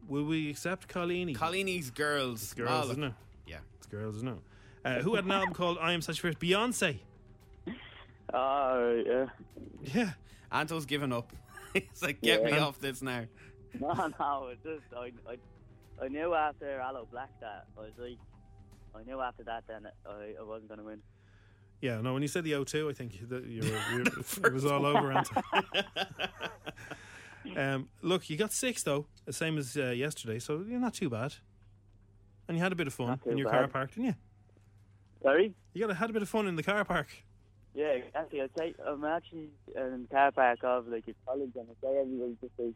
Will 0.08 0.24
we 0.24 0.50
accept 0.50 0.88
Colini? 0.88 1.36
Collini's 1.36 1.92
girls. 1.92 2.42
It's 2.42 2.54
girls, 2.54 2.90
isn't 2.90 3.04
it? 3.04 3.14
Yeah. 3.46 3.58
It's 3.78 3.86
girls, 3.86 4.16
isn't 4.18 4.30
it? 4.30 4.38
Uh, 4.84 5.00
who 5.02 5.16
had 5.16 5.26
an 5.26 5.32
album 5.32 5.54
called 5.54 5.78
I 5.80 5.94
Am 5.94 6.02
Sasha 6.02 6.22
Fierce? 6.22 6.36
Beyonce. 6.36 6.98
Oh, 8.34 9.04
yeah. 9.06 9.26
Yeah. 9.84 10.12
Anto's 10.52 10.86
given 10.86 11.14
up. 11.14 11.32
He's 11.74 12.02
like, 12.02 12.22
get 12.22 12.44
me 12.44 12.58
off 12.58 12.80
this 12.80 13.02
now. 13.02 13.26
No, 13.80 13.94
no, 14.20 14.48
it's 14.52 14.64
just 14.64 14.94
I, 14.98 15.12
I, 15.30 15.38
I 16.04 16.08
knew 16.08 16.34
after 16.34 16.80
Aloe 16.80 17.08
Blacc 17.14 17.28
that 17.42 17.68
I 17.78 17.82
was 17.82 17.92
like, 18.00 18.18
I 18.96 19.04
knew 19.04 19.20
after 19.22 19.44
that 19.44 19.64
then 19.68 19.88
I, 20.06 20.36
I 20.40 20.44
wasn't 20.44 20.70
gonna 20.70 20.84
win. 20.84 21.02
Yeah, 21.82 22.02
no, 22.02 22.14
when 22.14 22.22
you 22.22 22.28
said 22.28 22.44
the 22.44 22.52
O2, 22.54 22.90
I 22.90 22.94
think 22.94 23.30
that 23.30 23.46
you 23.46 23.62
were, 23.62 24.02
it 24.48 24.54
was 24.54 24.66
all 24.66 24.86
over, 24.86 25.14
um, 27.56 27.88
look, 28.02 28.30
you 28.30 28.36
got 28.36 28.52
six, 28.52 28.84
though, 28.84 29.06
the 29.26 29.32
same 29.32 29.58
as 29.58 29.78
uh, 29.78 29.92
yesterday, 29.92 30.40
so 30.40 30.66
you're 30.68 30.80
not 30.80 30.94
too 30.94 31.10
bad. 31.10 31.36
And 32.50 32.58
you 32.58 32.64
had 32.64 32.74
a 32.74 32.76
bit 32.76 32.88
of 32.88 32.94
fun 32.94 33.22
in 33.26 33.38
your 33.38 33.50
car 33.50 33.68
park, 33.70 33.92
didn't 33.92 34.08
you? 34.08 34.16
Sorry? 35.24 35.54
You 35.74 35.82
got 35.82 35.92
a, 35.92 35.94
had 35.94 36.10
a 36.10 36.14
bit 36.14 36.22
of 36.22 36.28
fun 36.28 36.48
in 36.48 36.58
the 36.58 36.64
car 36.64 36.84
park. 36.84 37.08
Yeah, 37.74 38.00
actually, 38.16 38.42
I 38.42 38.48
say 38.58 38.74
I'm 38.86 39.06
actually 39.06 39.50
in 39.76 40.02
the 40.02 40.08
car 40.12 40.32
park 40.32 40.60
of 40.64 40.88
like 40.88 41.06
a 41.08 41.14
college, 41.26 41.52
and 41.56 41.68
I 41.70 41.74
say 41.82 41.98
everybody 41.98 42.36
just 42.42 42.54
like 42.58 42.74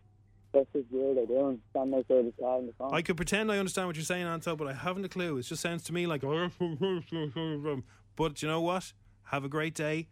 That's 0.53 0.67
just 0.71 0.85
all 0.93 1.15
they're 1.15 1.25
doing. 1.25 1.59
Standing 1.71 1.99
outside 1.99 2.25
the 2.27 2.33
car 2.39 2.59
in 2.59 2.67
the 2.67 2.73
phone. 2.73 2.93
I 2.93 3.01
could 3.01 3.17
pretend 3.17 3.51
I 3.51 3.57
understand 3.57 3.87
what 3.87 3.95
you're 3.95 4.05
saying, 4.05 4.25
Anto, 4.25 4.55
but 4.55 4.67
I 4.67 4.73
haven't 4.73 5.03
a 5.05 5.09
clue. 5.09 5.37
It 5.37 5.43
just 5.43 5.61
sounds 5.61 5.83
to 5.85 5.93
me 5.93 6.05
like. 6.07 6.23
But 8.15 8.43
you 8.43 8.47
know 8.47 8.61
what? 8.61 8.93
Have 9.23 9.43
a 9.43 9.49
great 9.49 9.73
day. 9.73 10.07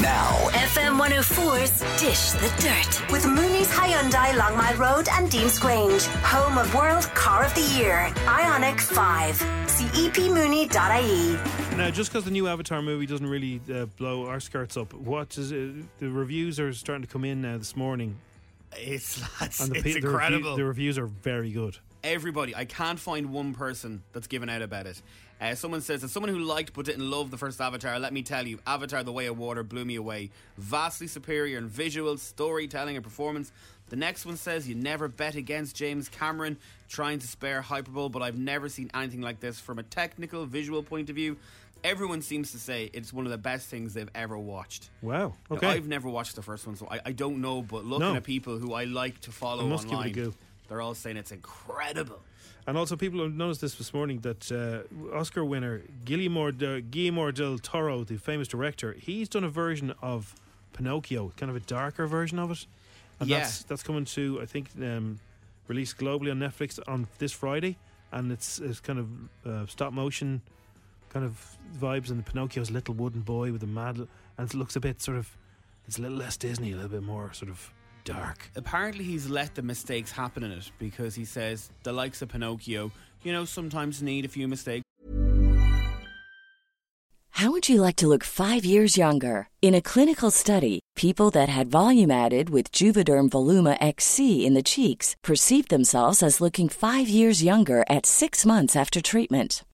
Now, 0.00 0.30
FM 0.52 0.98
104's 0.98 1.80
Dish 2.00 2.30
the 2.32 2.48
Dirt 2.62 3.12
with 3.12 3.26
Mooney's 3.26 3.68
Hyundai 3.68 4.36
Long 4.36 4.56
Mile 4.56 4.76
Road 4.76 5.08
and 5.12 5.28
Deansgrange, 5.28 6.06
home 6.22 6.58
of 6.58 6.72
World 6.74 7.04
Car 7.14 7.44
of 7.44 7.54
the 7.54 7.60
Year, 7.76 8.08
Ioniq 8.24 8.80
5. 8.80 9.36
See 9.68 9.84
epmooney.ie. 9.86 11.76
Now, 11.76 11.90
just 11.90 12.10
because 12.10 12.24
the 12.24 12.30
new 12.30 12.46
Avatar 12.46 12.82
movie 12.82 13.06
doesn't 13.06 13.26
really 13.26 13.60
uh, 13.72 13.86
blow 13.86 14.26
our 14.26 14.40
skirts 14.40 14.76
up, 14.76 14.94
what 14.94 15.36
is 15.36 15.52
it? 15.52 15.98
The 15.98 16.08
reviews 16.08 16.58
are 16.58 16.72
starting 16.72 17.02
to 17.02 17.08
come 17.08 17.24
in 17.24 17.42
now 17.42 17.58
this 17.58 17.76
morning. 17.76 18.16
It's 18.76 19.20
lads, 19.40 19.60
And 19.60 19.72
the, 19.72 19.76
it's 19.78 19.82
pe- 19.84 19.92
the, 19.92 19.94
review- 20.00 20.10
incredible. 20.10 20.56
the 20.56 20.64
reviews 20.64 20.98
are 20.98 21.06
very 21.06 21.50
good. 21.50 21.78
Everybody, 22.04 22.54
I 22.56 22.64
can't 22.64 22.98
find 22.98 23.32
one 23.32 23.54
person 23.54 24.02
that's 24.12 24.26
given 24.26 24.48
out 24.48 24.60
about 24.62 24.86
it. 24.86 25.00
Uh, 25.40 25.54
someone 25.54 25.80
says, 25.80 26.02
as 26.04 26.10
someone 26.12 26.32
who 26.32 26.38
liked 26.40 26.72
but 26.72 26.84
didn't 26.84 27.08
love 27.08 27.30
the 27.30 27.36
first 27.36 27.60
Avatar, 27.60 27.98
let 27.98 28.12
me 28.12 28.22
tell 28.22 28.46
you, 28.46 28.58
Avatar: 28.66 29.02
The 29.02 29.12
Way 29.12 29.26
of 29.26 29.38
Water 29.38 29.62
blew 29.62 29.84
me 29.84 29.96
away. 29.96 30.30
Vastly 30.56 31.06
superior 31.08 31.58
in 31.58 31.68
visuals, 31.68 32.20
storytelling, 32.20 32.96
and 32.96 33.04
performance. 33.04 33.52
The 33.88 33.96
next 33.96 34.24
one 34.24 34.36
says, 34.36 34.68
you 34.68 34.74
never 34.74 35.06
bet 35.06 35.34
against 35.34 35.76
James 35.76 36.08
Cameron, 36.08 36.56
trying 36.88 37.18
to 37.18 37.26
spare 37.26 37.60
hyperbole, 37.60 38.08
but 38.08 38.22
I've 38.22 38.38
never 38.38 38.68
seen 38.68 38.90
anything 38.94 39.20
like 39.20 39.40
this 39.40 39.60
from 39.60 39.78
a 39.78 39.82
technical, 39.82 40.46
visual 40.46 40.82
point 40.82 41.10
of 41.10 41.16
view. 41.16 41.36
Everyone 41.84 42.22
seems 42.22 42.52
to 42.52 42.58
say 42.58 42.90
it's 42.92 43.12
one 43.12 43.26
of 43.26 43.32
the 43.32 43.38
best 43.38 43.66
things 43.68 43.94
they've 43.94 44.08
ever 44.14 44.38
watched. 44.38 44.90
Wow. 45.00 45.34
Now, 45.50 45.56
Okay. 45.56 45.66
I've 45.66 45.88
never 45.88 46.08
watched 46.08 46.36
the 46.36 46.42
first 46.42 46.66
one, 46.66 46.76
so 46.76 46.86
I, 46.90 47.00
I 47.06 47.12
don't 47.12 47.40
know. 47.40 47.62
But 47.62 47.84
looking 47.84 48.08
No. 48.08 48.14
at 48.16 48.24
people 48.24 48.58
who 48.58 48.72
I 48.74 48.84
like 48.84 49.20
to 49.22 49.32
follow 49.32 49.64
I 49.66 49.68
must 49.68 49.84
give 49.88 49.92
it 49.92 49.94
a 49.94 50.20
online, 50.20 50.34
they're 50.68 50.80
all 50.80 50.94
saying 50.94 51.16
it's 51.16 51.32
incredible. 51.32 52.20
And 52.66 52.78
also, 52.78 52.94
people 52.94 53.20
have 53.22 53.34
noticed 53.34 53.60
this 53.60 53.74
this 53.74 53.92
morning 53.92 54.20
that 54.20 54.52
uh, 54.52 55.16
Oscar 55.16 55.44
winner 55.44 55.82
Guillermo, 56.04 56.52
de, 56.52 56.80
Guillermo 56.80 57.32
del 57.32 57.58
Toro, 57.58 58.04
the 58.04 58.16
famous 58.16 58.46
director, 58.46 58.92
he's 58.92 59.28
done 59.28 59.42
a 59.42 59.48
version 59.48 59.92
of 60.00 60.36
Pinocchio, 60.72 61.32
kind 61.36 61.50
of 61.50 61.56
a 61.56 61.60
darker 61.60 62.06
version 62.06 62.38
of 62.38 62.52
it. 62.52 62.66
And 63.18 63.28
Yeah. 63.28 63.40
that's 63.40 63.64
that's 63.64 63.82
coming 63.82 64.04
to 64.04 64.40
I 64.40 64.46
think 64.46 64.68
um, 64.80 65.18
released 65.66 65.96
globally 65.98 66.30
on 66.30 66.38
Netflix 66.38 66.78
on 66.86 67.08
this 67.18 67.32
Friday, 67.32 67.76
and 68.12 68.30
it's 68.30 68.60
it's 68.60 68.78
kind 68.78 68.98
of 69.00 69.08
uh, 69.44 69.66
stop 69.66 69.92
motion 69.92 70.42
kind 71.12 71.24
of 71.24 71.56
vibes, 71.78 72.10
and 72.10 72.24
Pinocchio's 72.24 72.70
little 72.70 72.94
wooden 72.94 73.20
boy 73.20 73.52
with 73.52 73.62
a 73.62 73.66
mad, 73.66 73.96
and 73.96 74.08
it 74.38 74.54
looks 74.54 74.76
a 74.76 74.80
bit 74.80 75.00
sort 75.00 75.18
of 75.18 75.36
it's 75.86 75.98
a 75.98 76.02
little 76.02 76.16
less 76.16 76.36
Disney, 76.36 76.72
a 76.72 76.76
little 76.76 76.90
bit 76.90 77.02
more 77.02 77.32
sort 77.32 77.50
of 77.50 77.72
dark. 78.04 78.50
Apparently, 78.56 79.04
he's 79.04 79.28
let 79.28 79.54
the 79.54 79.62
mistakes 79.62 80.10
happen 80.10 80.42
in 80.42 80.52
it 80.52 80.70
because 80.78 81.14
he 81.14 81.24
says 81.24 81.70
the 81.82 81.92
likes 81.92 82.22
of 82.22 82.28
Pinocchio, 82.28 82.90
you 83.22 83.32
know, 83.32 83.44
sometimes 83.44 84.02
need 84.02 84.24
a 84.24 84.28
few 84.28 84.48
mistakes. 84.48 84.84
How 87.36 87.50
would 87.50 87.68
you 87.68 87.80
like 87.80 87.96
to 87.96 88.06
look 88.06 88.22
five 88.22 88.64
years 88.64 88.96
younger? 88.96 89.48
In 89.62 89.74
a 89.74 89.80
clinical 89.80 90.30
study, 90.30 90.80
people 90.94 91.30
that 91.30 91.48
had 91.48 91.70
volume 91.70 92.10
added 92.10 92.50
with 92.50 92.70
Juvederm 92.70 93.30
Voluma 93.30 93.76
XC 93.80 94.46
in 94.46 94.54
the 94.54 94.62
cheeks 94.62 95.16
perceived 95.24 95.68
themselves 95.68 96.22
as 96.22 96.40
looking 96.40 96.68
five 96.68 97.08
years 97.08 97.42
younger 97.42 97.84
at 97.88 98.06
six 98.06 98.46
months 98.46 98.76
after 98.76 99.00
treatment. 99.00 99.64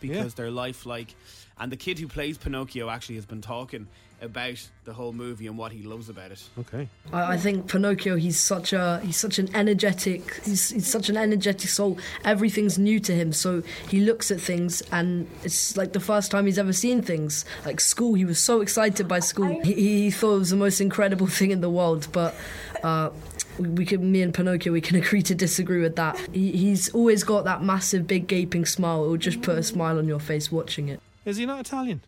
because 0.00 0.34
they're 0.34 0.50
lifelike. 0.50 1.14
And 1.58 1.72
the 1.72 1.76
kid 1.76 1.98
who 1.98 2.08
plays 2.08 2.36
Pinocchio 2.38 2.90
actually 2.90 3.14
has 3.16 3.26
been 3.26 3.40
talking 3.40 3.86
about 4.22 4.66
the 4.84 4.94
whole 4.94 5.12
movie 5.12 5.46
and 5.46 5.58
what 5.58 5.72
he 5.72 5.82
loves 5.82 6.08
about 6.08 6.30
it. 6.30 6.42
Okay. 6.58 6.88
I, 7.12 7.34
I 7.34 7.36
think 7.36 7.68
Pinocchio. 7.68 8.16
He's 8.16 8.40
such 8.40 8.72
a 8.72 9.00
he's 9.04 9.16
such 9.16 9.38
an 9.38 9.54
energetic 9.54 10.40
he's, 10.44 10.70
he's 10.70 10.86
such 10.86 11.08
an 11.08 11.16
energetic 11.16 11.68
soul. 11.68 11.98
Everything's 12.24 12.78
new 12.78 12.98
to 13.00 13.12
him, 13.12 13.32
so 13.32 13.62
he 13.88 14.00
looks 14.00 14.30
at 14.30 14.40
things 14.40 14.82
and 14.92 15.28
it's 15.44 15.76
like 15.76 15.92
the 15.92 16.00
first 16.00 16.30
time 16.30 16.46
he's 16.46 16.58
ever 16.58 16.72
seen 16.72 17.02
things. 17.02 17.44
Like 17.64 17.80
school, 17.80 18.14
he 18.14 18.24
was 18.24 18.38
so 18.38 18.60
excited 18.60 19.06
by 19.06 19.20
school. 19.20 19.60
He, 19.62 19.74
he 19.74 20.10
thought 20.10 20.36
it 20.36 20.38
was 20.38 20.50
the 20.50 20.56
most 20.56 20.80
incredible 20.80 21.26
thing 21.26 21.50
in 21.50 21.60
the 21.60 21.70
world. 21.70 22.08
But 22.12 22.34
uh, 22.82 23.10
we, 23.58 23.68
we 23.68 23.86
can, 23.86 24.10
me 24.10 24.22
and 24.22 24.32
Pinocchio, 24.32 24.72
we 24.72 24.80
can 24.80 24.96
agree 25.02 25.22
to 25.22 25.34
disagree 25.34 25.80
with 25.80 25.96
that. 25.96 26.18
He, 26.32 26.52
he's 26.52 26.88
always 26.90 27.24
got 27.24 27.44
that 27.44 27.62
massive, 27.62 28.06
big, 28.06 28.26
gaping 28.26 28.64
smile. 28.66 29.04
It 29.04 29.08
will 29.08 29.16
just 29.16 29.42
put 29.42 29.58
a 29.58 29.62
smile 29.62 29.98
on 29.98 30.06
your 30.06 30.20
face 30.20 30.50
watching 30.50 30.88
it. 30.88 31.00
Is 31.24 31.36
he 31.36 31.46
not 31.46 31.60
Italian? 31.60 32.02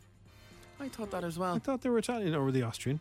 I 0.80 0.88
thought 0.88 1.10
that 1.10 1.24
as 1.24 1.38
well. 1.38 1.56
I 1.56 1.58
thought 1.58 1.82
they 1.82 1.88
were 1.88 1.98
Italian 1.98 2.34
or 2.34 2.44
were 2.44 2.52
they 2.52 2.62
Austrian? 2.62 3.00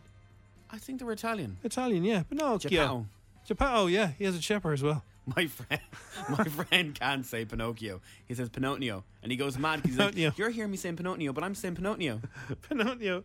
I 0.70 0.78
think 0.78 0.98
they 0.98 1.04
were 1.04 1.12
Italian. 1.12 1.56
Italian, 1.64 2.04
yeah. 2.04 2.24
But 2.28 2.38
no, 2.38 2.52
yeah. 2.52 2.58
Geppetto. 2.58 3.06
Geppetto, 3.46 3.86
yeah. 3.86 4.12
He 4.18 4.24
has 4.24 4.36
a 4.36 4.40
chipper 4.40 4.72
as 4.72 4.82
well. 4.82 5.02
My 5.36 5.46
friend, 5.46 5.82
my 6.30 6.44
friend 6.44 6.94
can't 6.98 7.26
say 7.26 7.44
Pinocchio. 7.44 8.00
He 8.26 8.34
says 8.34 8.48
Pinocchio, 8.48 9.04
and 9.22 9.30
he 9.30 9.36
goes 9.36 9.58
mad. 9.58 9.82
He's 9.84 9.98
like, 9.98 10.16
"You're 10.16 10.48
hearing 10.48 10.70
me 10.70 10.78
saying 10.78 10.96
Pinocchio, 10.96 11.34
but 11.34 11.44
I'm 11.44 11.54
saying 11.54 11.74
Pinocchio." 11.74 12.22
Pinocchio. 12.70 13.24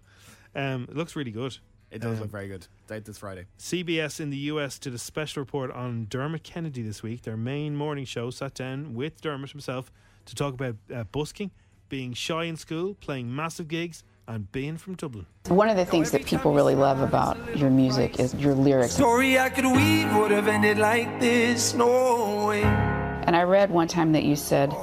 Um, 0.53 0.83
it 0.89 0.97
looks 0.97 1.15
really 1.15 1.31
good. 1.31 1.57
It 1.93 2.01
does 2.01 2.15
Um, 2.17 2.21
look 2.23 2.31
very 2.31 2.47
good. 2.47 2.65
It's 2.83 2.91
out 2.91 3.05
this 3.05 3.19
Friday. 3.19 3.45
CBS 3.59 4.19
in 4.19 4.31
the 4.31 4.37
US 4.51 4.79
did 4.79 4.93
a 4.95 4.97
special 4.97 5.41
report 5.41 5.69
on 5.71 6.07
Dermot 6.09 6.41
Kennedy 6.43 6.81
this 6.81 7.03
week. 7.03 7.21
Their 7.21 7.37
main 7.37 7.75
morning 7.75 8.03
show 8.05 8.31
sat 8.31 8.55
down 8.55 8.95
with 8.95 9.21
Dermot 9.21 9.51
himself 9.51 9.91
to 10.25 10.33
talk 10.33 10.55
about 10.55 10.75
uh, 10.93 11.03
busking, 11.05 11.51
being 11.89 12.13
shy 12.13 12.45
in 12.45 12.57
school, 12.57 12.95
playing 12.95 13.33
massive 13.33 13.67
gigs, 13.67 14.03
and 14.27 14.51
being 14.51 14.77
from 14.77 14.95
Dublin. 14.95 15.27
One 15.49 15.69
of 15.69 15.77
the 15.77 15.85
things 15.85 16.09
that 16.11 16.25
people 16.25 16.53
really 16.53 16.75
love 16.75 16.99
about 17.01 17.37
your 17.55 17.69
music 17.69 18.19
is 18.19 18.33
your 18.35 18.55
lyrics. 18.55 18.93
Story 18.95 19.37
I 19.37 19.49
could 19.49 19.65
weave 19.65 20.15
would 20.15 20.31
have 20.31 20.47
ended 20.47 20.79
like 20.79 21.19
this. 21.19 21.73
No 21.75 22.47
way. 22.47 22.63
And 22.63 23.35
I 23.35 23.43
read 23.43 23.69
one 23.69 23.87
time 23.87 24.13
that 24.13 24.23
you 24.23 24.35
said, 24.35 24.73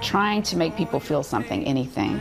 trying 0.00 0.42
to 0.44 0.56
make 0.56 0.74
people 0.74 0.98
feel 1.00 1.22
something, 1.22 1.64
anything, 1.64 2.20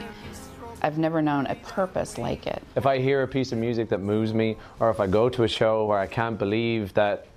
I've 0.82 0.98
never 0.98 1.22
known 1.22 1.46
a 1.46 1.56
purpose 1.56 2.18
like 2.18 2.48
it. 2.48 2.62
If 2.76 2.86
I 2.86 3.00
hear 3.00 3.22
a 3.22 3.28
piece 3.28 3.52
of 3.52 3.60
music 3.60 3.90
that 3.90 4.00
moves 4.00 4.34
me, 4.34 4.58
or 4.80 4.90
if 4.90 5.00
I 5.00 5.08
go 5.08 5.30
to 5.30 5.44
a 5.44 5.48
show 5.48 5.86
where 5.86 6.00
I 6.00 6.08
can't 6.08 6.40
believe 6.40 6.94
that 6.96 7.28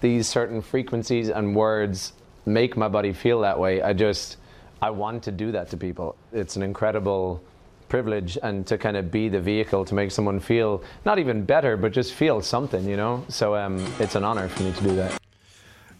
these 0.00 0.28
certain 0.28 0.62
frequencies 0.62 1.28
and 1.28 1.54
words 1.54 2.12
make 2.46 2.76
my 2.76 2.88
body 2.88 3.12
feel 3.12 3.40
that 3.40 3.58
way, 3.58 3.82
I 3.82 3.92
just, 3.92 4.36
I 4.80 4.90
want 4.90 5.24
to 5.24 5.32
do 5.32 5.50
that 5.52 5.68
to 5.70 5.76
people. 5.76 6.16
It's 6.32 6.56
an 6.56 6.62
incredible 6.62 7.42
privilege 7.88 8.38
and 8.42 8.66
to 8.68 8.78
kind 8.78 8.96
of 8.96 9.10
be 9.10 9.28
the 9.28 9.40
vehicle 9.40 9.84
to 9.84 9.94
make 9.94 10.10
someone 10.12 10.38
feel 10.40 10.82
not 11.04 11.18
even 11.18 11.44
better, 11.44 11.76
but 11.76 11.92
just 11.92 12.14
feel 12.14 12.40
something, 12.40 12.88
you 12.88 12.96
know? 12.96 13.24
So 13.28 13.56
um, 13.56 13.84
it's 13.98 14.14
an 14.14 14.24
honor 14.24 14.48
for 14.48 14.62
me 14.62 14.72
to 14.72 14.82
do 14.82 14.96
that. 14.96 15.18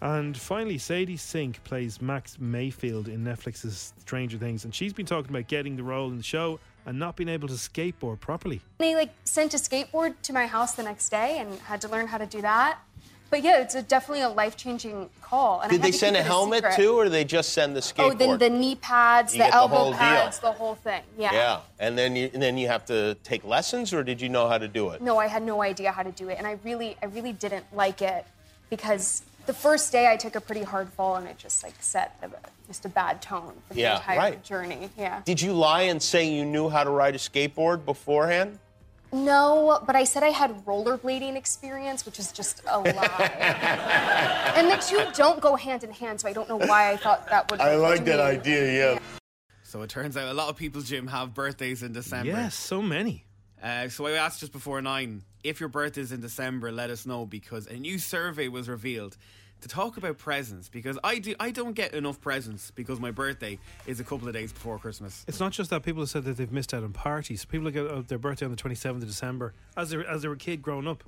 And 0.01 0.37
finally, 0.37 0.79
Sadie 0.79 1.17
Sink 1.17 1.63
plays 1.63 2.03
Max 2.03 2.39
Mayfield 2.41 3.09
in 3.09 3.23
Netflix's 3.23 3.93
Stranger 4.01 4.37
Things, 4.37 4.65
and 4.65 4.75
she's 4.75 4.93
been 4.93 5.07
talking 5.07 5.31
about 5.31 5.47
getting 5.47 5.77
the 5.77 5.85
role 5.85 6.09
in 6.09 6.17
the 6.17 6.25
show 6.25 6.59
and 6.87 6.99
not 6.99 7.17
being 7.17 7.29
able 7.29 7.49
to 7.49 7.55
skateboard 7.55 8.21
properly. 8.21 8.61
They 8.79 8.95
like 8.95 9.11
sent 9.25 9.55
a 9.55 9.57
skateboard 9.57 10.15
to 10.23 10.33
my 10.33 10.47
house 10.47 10.75
the 10.75 10.83
next 10.83 11.09
day 11.09 11.39
and 11.39 11.59
had 11.61 11.81
to 11.83 11.89
learn 11.89 12.07
how 12.07 12.19
to 12.19 12.27
do 12.27 12.41
that. 12.43 12.79
But 13.31 13.43
yeah, 13.43 13.63
it's 13.63 13.75
a, 13.75 13.81
definitely 13.81 14.21
a 14.21 14.29
life 14.29 14.59
changing 14.59 15.09
call. 15.23 15.63
And 15.63 15.71
Did 15.71 15.81
had 15.81 15.89
they 15.89 15.97
send 15.97 16.17
a 16.17 16.23
helmet 16.23 16.59
secret. 16.59 16.77
too, 16.77 16.99
or 16.99 17.05
did 17.05 17.15
they 17.15 17.25
just 17.25 17.55
send 17.55 17.75
the 17.75 17.81
skateboard? 17.81 18.13
Oh, 18.13 18.15
then 18.15 18.39
the 18.39 18.51
knee 18.51 18.75
pads, 18.75 19.33
You 19.33 19.39
the 19.39 19.45
get 19.45 19.51
the 19.53 19.57
elbow 19.57 19.85
deal. 19.85 19.95
pads, 19.95 20.39
the 20.39 20.53
whole 20.53 20.75
thing. 20.75 21.03
Yeah. 21.17 21.33
Yeah, 21.33 21.61
and 21.79 21.97
then 21.97 22.15
you 22.15 22.29
and 22.35 22.43
then 22.43 22.59
you 22.59 22.69
have 22.69 22.85
to 22.87 23.15
take 23.25 23.43
lessons, 23.43 23.95
or 23.95 24.05
did 24.05 24.21
you 24.21 24.29
know 24.29 24.49
how 24.49 24.59
to 24.59 24.69
do 24.69 24.91
it? 24.91 25.01
No, 25.01 25.17
I 25.17 25.29
had 25.29 25.43
no 25.43 25.63
idea 25.63 25.93
how 25.93 26.03
to 26.03 26.13
do 26.13 26.29
it, 26.29 26.37
and 26.37 26.47
I 26.47 26.59
really, 26.63 26.99
I 27.03 27.07
really 27.07 27.33
didn't 27.33 27.65
like 27.75 28.03
it 28.03 28.27
because 28.73 29.21
the 29.45 29.53
first 29.53 29.93
day 29.93 30.11
I 30.11 30.17
took 30.17 30.35
a 30.35 30.41
pretty 30.41 30.63
hard 30.63 30.89
fall, 30.89 31.17
and 31.17 31.29
it 31.29 31.37
just 31.37 31.63
like 31.63 31.75
set 31.81 32.17
a, 32.23 32.31
just 32.67 32.87
a 32.87 32.89
bad 32.89 33.21
tone 33.21 33.53
for 33.69 33.75
the 33.75 33.85
entire 33.85 34.17
right. 34.17 34.43
journey. 34.43 34.89
Yeah. 34.97 35.21
Did 35.27 35.43
you 35.43 35.53
lie 35.53 35.83
and 35.83 36.03
say 36.03 36.27
you 36.27 36.47
knew 36.47 36.71
how 36.71 36.83
to 36.83 36.89
ride 36.89 37.15
a 37.15 37.19
skateboard 37.19 37.85
beforehand? 37.85 38.59
No, 39.13 39.79
but 39.87 39.95
I 39.95 40.05
said 40.05 40.23
I 40.23 40.31
had 40.31 40.65
rollerblading 40.65 41.37
experience, 41.37 42.07
which 42.07 42.19
is 42.19 42.33
just 42.33 42.63
a 42.67 42.79
lie. 42.79 44.53
and 44.57 44.71
the 44.71 44.77
two 44.77 45.05
don't 45.13 45.39
go 45.39 45.55
hand 45.55 45.85
in 45.85 45.91
hand, 45.91 46.23
so 46.23 46.29
I 46.29 46.33
don't 46.33 46.49
know 46.49 46.57
why 46.57 46.91
I 46.91 46.97
thought 46.97 47.29
that 47.29 47.51
would. 47.51 47.61
I 47.61 47.75
like 47.75 48.07
that 48.07 48.17
me. 48.17 48.39
idea. 48.39 48.93
Yeah. 48.95 48.99
So 49.65 49.83
it 49.83 49.91
turns 49.91 50.17
out 50.17 50.31
a 50.31 50.33
lot 50.33 50.49
of 50.49 50.57
people, 50.57 50.81
Jim, 50.81 51.09
have 51.09 51.35
birthdays 51.35 51.83
in 51.83 51.93
December. 51.93 52.33
Yes, 52.33 52.55
so 52.55 52.81
many. 52.81 53.27
Uh, 53.63 53.91
so 53.91 54.07
I 54.07 54.13
asked 54.13 54.41
just 54.41 54.53
before 54.53 54.81
nine 54.81 55.25
if 55.45 55.61
your 55.61 55.69
birthday 55.69 56.01
is 56.01 56.13
in 56.13 56.21
December, 56.21 56.73
let 56.73 56.91
us 56.91 57.07
know 57.07 57.27
because 57.27 57.67
a 57.67 57.75
new 57.77 57.99
survey 57.99 58.49
was 58.49 58.69
revealed 58.69 59.17
to 59.63 59.69
talk 59.69 59.97
about 59.97 60.19
presents. 60.19 60.69
Because 60.69 60.99
I 61.03 61.19
do, 61.19 61.35
I 61.41 61.51
don't 61.51 61.73
get 61.73 61.95
enough 61.95 62.21
presents 62.21 62.71
because 62.71 63.01
my 63.01 63.11
birthday 63.11 63.59
is 63.87 64.01
a 64.01 64.05
couple 64.05 64.29
of 64.29 64.35
days 64.35 64.53
before 64.53 64.79
Christmas. 64.79 65.25
It's 65.27 65.41
not 65.41 65.53
just 65.53 65.71
that 65.71 65.83
people 65.83 66.03
have 66.03 66.11
said 66.11 66.25
that 66.25 66.37
they've 66.37 66.53
missed 66.53 66.75
out 66.75 66.83
on 66.83 66.93
parties. 66.93 67.45
People 67.45 67.71
get 67.71 67.87
uh, 67.87 68.03
their 68.07 68.19
birthday 68.19 68.47
on 68.47 68.53
the 68.53 68.57
27th 68.57 69.03
of 69.03 69.07
December 69.07 69.55
as 69.77 69.91
they, 69.91 70.05
as 70.05 70.23
they 70.23 70.29
were 70.29 70.35
a 70.35 70.39
kid 70.39 70.63
growing 70.63 70.87
up. 70.87 71.05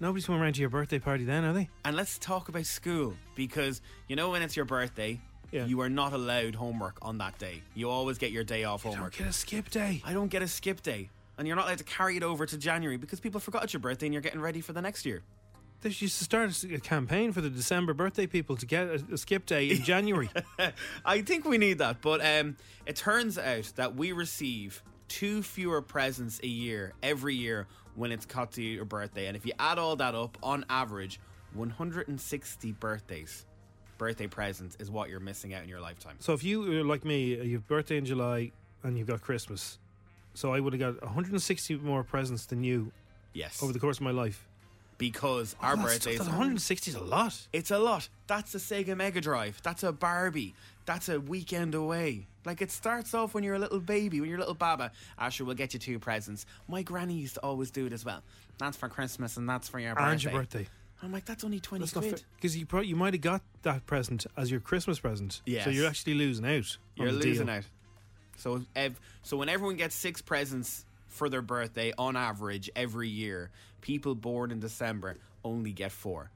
Nobody's 0.00 0.26
going 0.26 0.40
around 0.40 0.54
to 0.54 0.60
your 0.60 0.70
birthday 0.70 0.98
party 0.98 1.24
then, 1.24 1.44
are 1.44 1.52
they? 1.52 1.68
And 1.84 1.94
let's 1.94 2.18
talk 2.18 2.48
about 2.48 2.64
school 2.64 3.14
because 3.34 3.82
you 4.08 4.16
know 4.16 4.30
when 4.30 4.40
it's 4.40 4.56
your 4.56 4.64
birthday, 4.64 5.20
yeah. 5.52 5.66
you 5.66 5.80
are 5.82 5.90
not 5.90 6.14
allowed 6.14 6.54
homework 6.54 6.96
on 7.02 7.18
that 7.18 7.38
day. 7.38 7.62
You 7.74 7.90
always 7.90 8.16
get 8.16 8.30
your 8.30 8.44
day 8.44 8.64
off 8.64 8.82
homework. 8.82 9.18
get 9.18 9.26
a 9.26 9.32
skip 9.32 9.68
day. 9.68 10.00
I 10.06 10.14
don't 10.14 10.28
get 10.28 10.40
a 10.40 10.48
skip 10.48 10.82
day. 10.82 11.10
And 11.40 11.46
you're 11.46 11.56
not 11.56 11.64
allowed 11.64 11.78
to 11.78 11.84
carry 11.84 12.18
it 12.18 12.22
over 12.22 12.44
to 12.44 12.58
January 12.58 12.98
because 12.98 13.18
people 13.18 13.40
forgot 13.40 13.64
it's 13.64 13.72
your 13.72 13.80
birthday 13.80 14.04
and 14.04 14.12
you're 14.12 14.20
getting 14.20 14.42
ready 14.42 14.60
for 14.60 14.74
the 14.74 14.82
next 14.82 15.06
year. 15.06 15.22
They 15.80 15.88
used 15.88 16.18
to 16.18 16.24
start 16.24 16.62
a 16.64 16.78
campaign 16.80 17.32
for 17.32 17.40
the 17.40 17.48
December 17.48 17.94
birthday 17.94 18.26
people 18.26 18.58
to 18.58 18.66
get 18.66 18.88
a, 18.88 19.02
a 19.14 19.16
skip 19.16 19.46
day 19.46 19.70
in 19.70 19.82
January. 19.82 20.28
I 21.06 21.22
think 21.22 21.46
we 21.46 21.56
need 21.56 21.78
that, 21.78 22.02
but 22.02 22.22
um, 22.22 22.58
it 22.84 22.96
turns 22.96 23.38
out 23.38 23.72
that 23.76 23.96
we 23.96 24.12
receive 24.12 24.82
two 25.08 25.42
fewer 25.42 25.80
presents 25.80 26.40
a 26.42 26.46
year 26.46 26.92
every 27.02 27.36
year 27.36 27.68
when 27.94 28.12
it's 28.12 28.26
cut 28.26 28.52
to 28.52 28.62
your 28.62 28.84
birthday. 28.84 29.26
And 29.26 29.34
if 29.34 29.46
you 29.46 29.54
add 29.58 29.78
all 29.78 29.96
that 29.96 30.14
up, 30.14 30.36
on 30.42 30.66
average, 30.68 31.20
160 31.54 32.72
birthdays, 32.72 33.46
birthday 33.96 34.26
presents 34.26 34.76
is 34.78 34.90
what 34.90 35.08
you're 35.08 35.20
missing 35.20 35.54
out 35.54 35.62
in 35.62 35.70
your 35.70 35.80
lifetime. 35.80 36.16
So 36.18 36.34
if 36.34 36.44
you 36.44 36.84
like 36.84 37.06
me, 37.06 37.42
you've 37.42 37.66
birthday 37.66 37.96
in 37.96 38.04
July 38.04 38.52
and 38.82 38.98
you've 38.98 39.08
got 39.08 39.22
Christmas. 39.22 39.78
So 40.34 40.52
I 40.54 40.60
would 40.60 40.72
have 40.72 40.80
got 40.96 41.02
160 41.02 41.76
more 41.76 42.02
presents 42.04 42.46
than 42.46 42.62
you. 42.64 42.92
Yes. 43.32 43.62
Over 43.62 43.72
the 43.72 43.78
course 43.80 43.98
of 43.98 44.02
my 44.02 44.10
life. 44.10 44.46
Because 44.98 45.56
Oh, 45.60 45.64
our 45.64 45.76
that's- 45.76 45.94
birthdays. 45.98 46.18
that's 46.18 46.28
160 46.28 46.90
is 46.90 46.94
a 46.94 47.00
lot. 47.00 47.46
It's 47.52 47.70
a 47.70 47.78
lot. 47.78 48.08
That's 48.26 48.54
a 48.54 48.58
Sega 48.58 48.96
Mega 48.96 49.20
Drive. 49.20 49.60
That's 49.62 49.82
a 49.82 49.92
Barbie. 49.92 50.54
That's 50.84 51.08
a 51.08 51.20
weekend 51.20 51.74
away. 51.74 52.26
Like 52.44 52.60
it 52.60 52.70
starts 52.70 53.14
off 53.14 53.32
when 53.34 53.42
you're 53.44 53.54
a 53.54 53.58
little 53.58 53.80
baby, 53.80 54.20
when 54.20 54.28
you're 54.28 54.38
a 54.38 54.40
little 54.40 54.54
baba. 54.54 54.92
Asher 55.18 55.44
will 55.44 55.54
get 55.54 55.72
you 55.74 55.80
two 55.80 55.98
presents. 55.98 56.44
My 56.68 56.82
granny 56.82 57.14
used 57.14 57.34
to 57.34 57.40
always 57.42 57.70
do 57.70 57.86
it 57.86 57.92
as 57.92 58.04
well. 58.04 58.22
That's 58.58 58.76
for 58.76 58.88
Christmas 58.88 59.36
and 59.36 59.48
that's 59.48 59.68
for 59.68 59.78
your 59.78 59.94
birthday. 59.94 60.10
And 60.12 60.22
your 60.24 60.32
birthday. 60.32 60.66
I'm 61.02 61.12
like, 61.12 61.24
that's 61.24 61.44
only 61.44 61.60
20 61.60 61.82
That's 61.82 61.94
not 61.94 62.02
quid. 62.04 62.22
Because 62.36 62.56
you 62.58 62.66
pro- 62.66 62.80
you 62.82 62.94
might 62.94 63.14
have 63.14 63.22
got 63.22 63.40
that 63.62 63.86
present 63.86 64.26
as 64.36 64.50
your 64.50 64.60
Christmas 64.60 64.98
present. 65.00 65.40
Yes. 65.46 65.64
So 65.64 65.70
you're 65.70 65.86
actually 65.86 66.12
losing 66.14 66.44
out. 66.44 66.76
on 66.98 67.04
You're 67.06 67.12
the 67.12 67.18
losing 67.24 67.46
deal. 67.46 67.54
out. 67.56 67.64
So, 68.40 68.62
ev- 68.74 68.98
so 69.22 69.36
when 69.36 69.48
everyone 69.48 69.76
gets 69.76 69.94
six 69.94 70.20
presents 70.22 70.84
for 71.08 71.28
their 71.28 71.42
birthday 71.42 71.92
on 71.98 72.16
average 72.16 72.70
every 72.74 73.08
year, 73.08 73.50
people 73.80 74.14
born 74.14 74.50
in 74.50 74.60
December 74.60 75.16
only 75.44 75.72
get 75.72 75.92
four. 75.92 76.30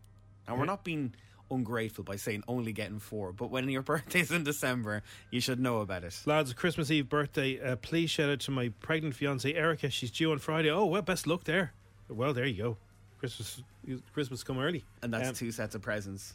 And 0.46 0.58
we're 0.58 0.66
not 0.66 0.84
being 0.84 1.14
ungrateful 1.50 2.04
by 2.04 2.16
saying 2.16 2.42
only 2.48 2.72
getting 2.72 2.98
four, 2.98 3.32
but 3.32 3.50
when 3.50 3.68
your 3.68 3.82
birthday's 3.92 4.30
in 4.30 4.44
December, 4.44 5.02
you 5.30 5.40
should 5.40 5.60
know 5.60 5.78
about 5.80 6.04
it. 6.04 6.14
Lads, 6.26 6.52
Christmas 6.52 6.90
Eve 6.90 7.08
birthday. 7.08 7.60
Uh, 7.60 7.76
please 7.76 8.10
shout 8.10 8.28
out 8.30 8.40
to 8.40 8.50
my 8.50 8.70
pregnant 8.80 9.14
fiance 9.14 9.52
Erica. 9.54 9.88
She's 9.90 10.10
due 10.10 10.32
on 10.32 10.38
Friday. 10.38 10.70
Oh 10.70 10.86
well, 10.86 11.02
best 11.02 11.26
luck 11.26 11.44
there. 11.44 11.72
Well, 12.08 12.34
there 12.34 12.44
you 12.46 12.62
go. 12.62 12.76
Christmas, 13.18 13.62
Christmas 14.12 14.42
come 14.44 14.58
early, 14.58 14.84
And 15.02 15.12
that's 15.14 15.28
Um, 15.30 15.34
two 15.34 15.50
sets 15.52 15.74
of 15.74 15.80
presents. 15.80 16.34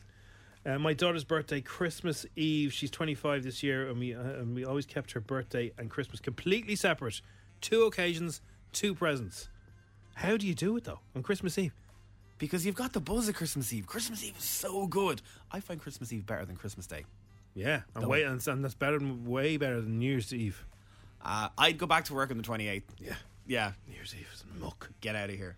Uh, 0.65 0.77
my 0.77 0.93
daughter's 0.93 1.23
birthday, 1.23 1.61
Christmas 1.61 2.25
Eve. 2.35 2.73
She's 2.73 2.91
25 2.91 3.43
this 3.43 3.63
year, 3.63 3.87
and 3.89 3.99
we 3.99 4.13
uh, 4.13 4.21
and 4.21 4.53
we 4.53 4.65
always 4.65 4.85
kept 4.85 5.11
her 5.13 5.21
birthday 5.21 5.71
and 5.77 5.89
Christmas 5.89 6.19
completely 6.19 6.75
separate. 6.75 7.21
Two 7.61 7.83
occasions, 7.83 8.41
two 8.73 8.93
presents. 8.93 9.49
How 10.15 10.35
do 10.37 10.45
you 10.45 10.53
do 10.53 10.75
it 10.77 10.83
though 10.83 10.99
on 11.15 11.23
Christmas 11.23 11.57
Eve? 11.57 11.73
Because 12.37 12.65
you've 12.65 12.75
got 12.75 12.93
the 12.93 12.99
buzz 12.99 13.27
of 13.29 13.35
Christmas 13.35 13.71
Eve. 13.73 13.87
Christmas 13.87 14.23
Eve 14.23 14.35
is 14.37 14.43
so 14.43 14.87
good. 14.87 15.21
I 15.51 15.59
find 15.59 15.79
Christmas 15.79 16.11
Eve 16.13 16.25
better 16.25 16.45
than 16.45 16.55
Christmas 16.55 16.87
Day. 16.87 17.05
Yeah, 17.53 17.81
and, 17.95 18.07
way, 18.07 18.23
and, 18.23 18.45
and 18.47 18.63
that's 18.63 18.75
better 18.75 18.99
than 18.99 19.25
way 19.25 19.57
better 19.57 19.81
than 19.81 19.99
New 19.99 20.09
Year's 20.11 20.33
Eve. 20.33 20.65
Uh, 21.23 21.49
I'd 21.57 21.77
go 21.77 21.85
back 21.85 22.05
to 22.05 22.13
work 22.13 22.31
on 22.31 22.37
the 22.37 22.43
28th. 22.43 22.83
Yeah. 22.99 23.15
Yeah. 23.47 23.71
New 23.87 23.95
Year's 23.95 24.13
Eve 24.17 24.29
is 24.33 24.43
muck. 24.59 24.89
Get 25.01 25.15
out 25.15 25.29
of 25.29 25.35
here. 25.35 25.57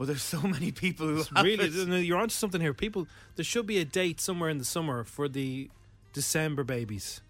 But 0.00 0.06
there's 0.06 0.22
so 0.22 0.40
many 0.48 0.72
people 0.72 1.08
who 1.08 1.24
really, 1.42 1.66
it. 1.66 2.04
you're 2.06 2.16
onto 2.16 2.32
something 2.32 2.58
here. 2.58 2.72
People, 2.72 3.06
there 3.36 3.44
should 3.44 3.66
be 3.66 3.76
a 3.80 3.84
date 3.84 4.18
somewhere 4.18 4.48
in 4.48 4.56
the 4.56 4.64
summer 4.64 5.04
for 5.04 5.28
the 5.28 5.68
December 6.14 6.64
babies, 6.64 7.20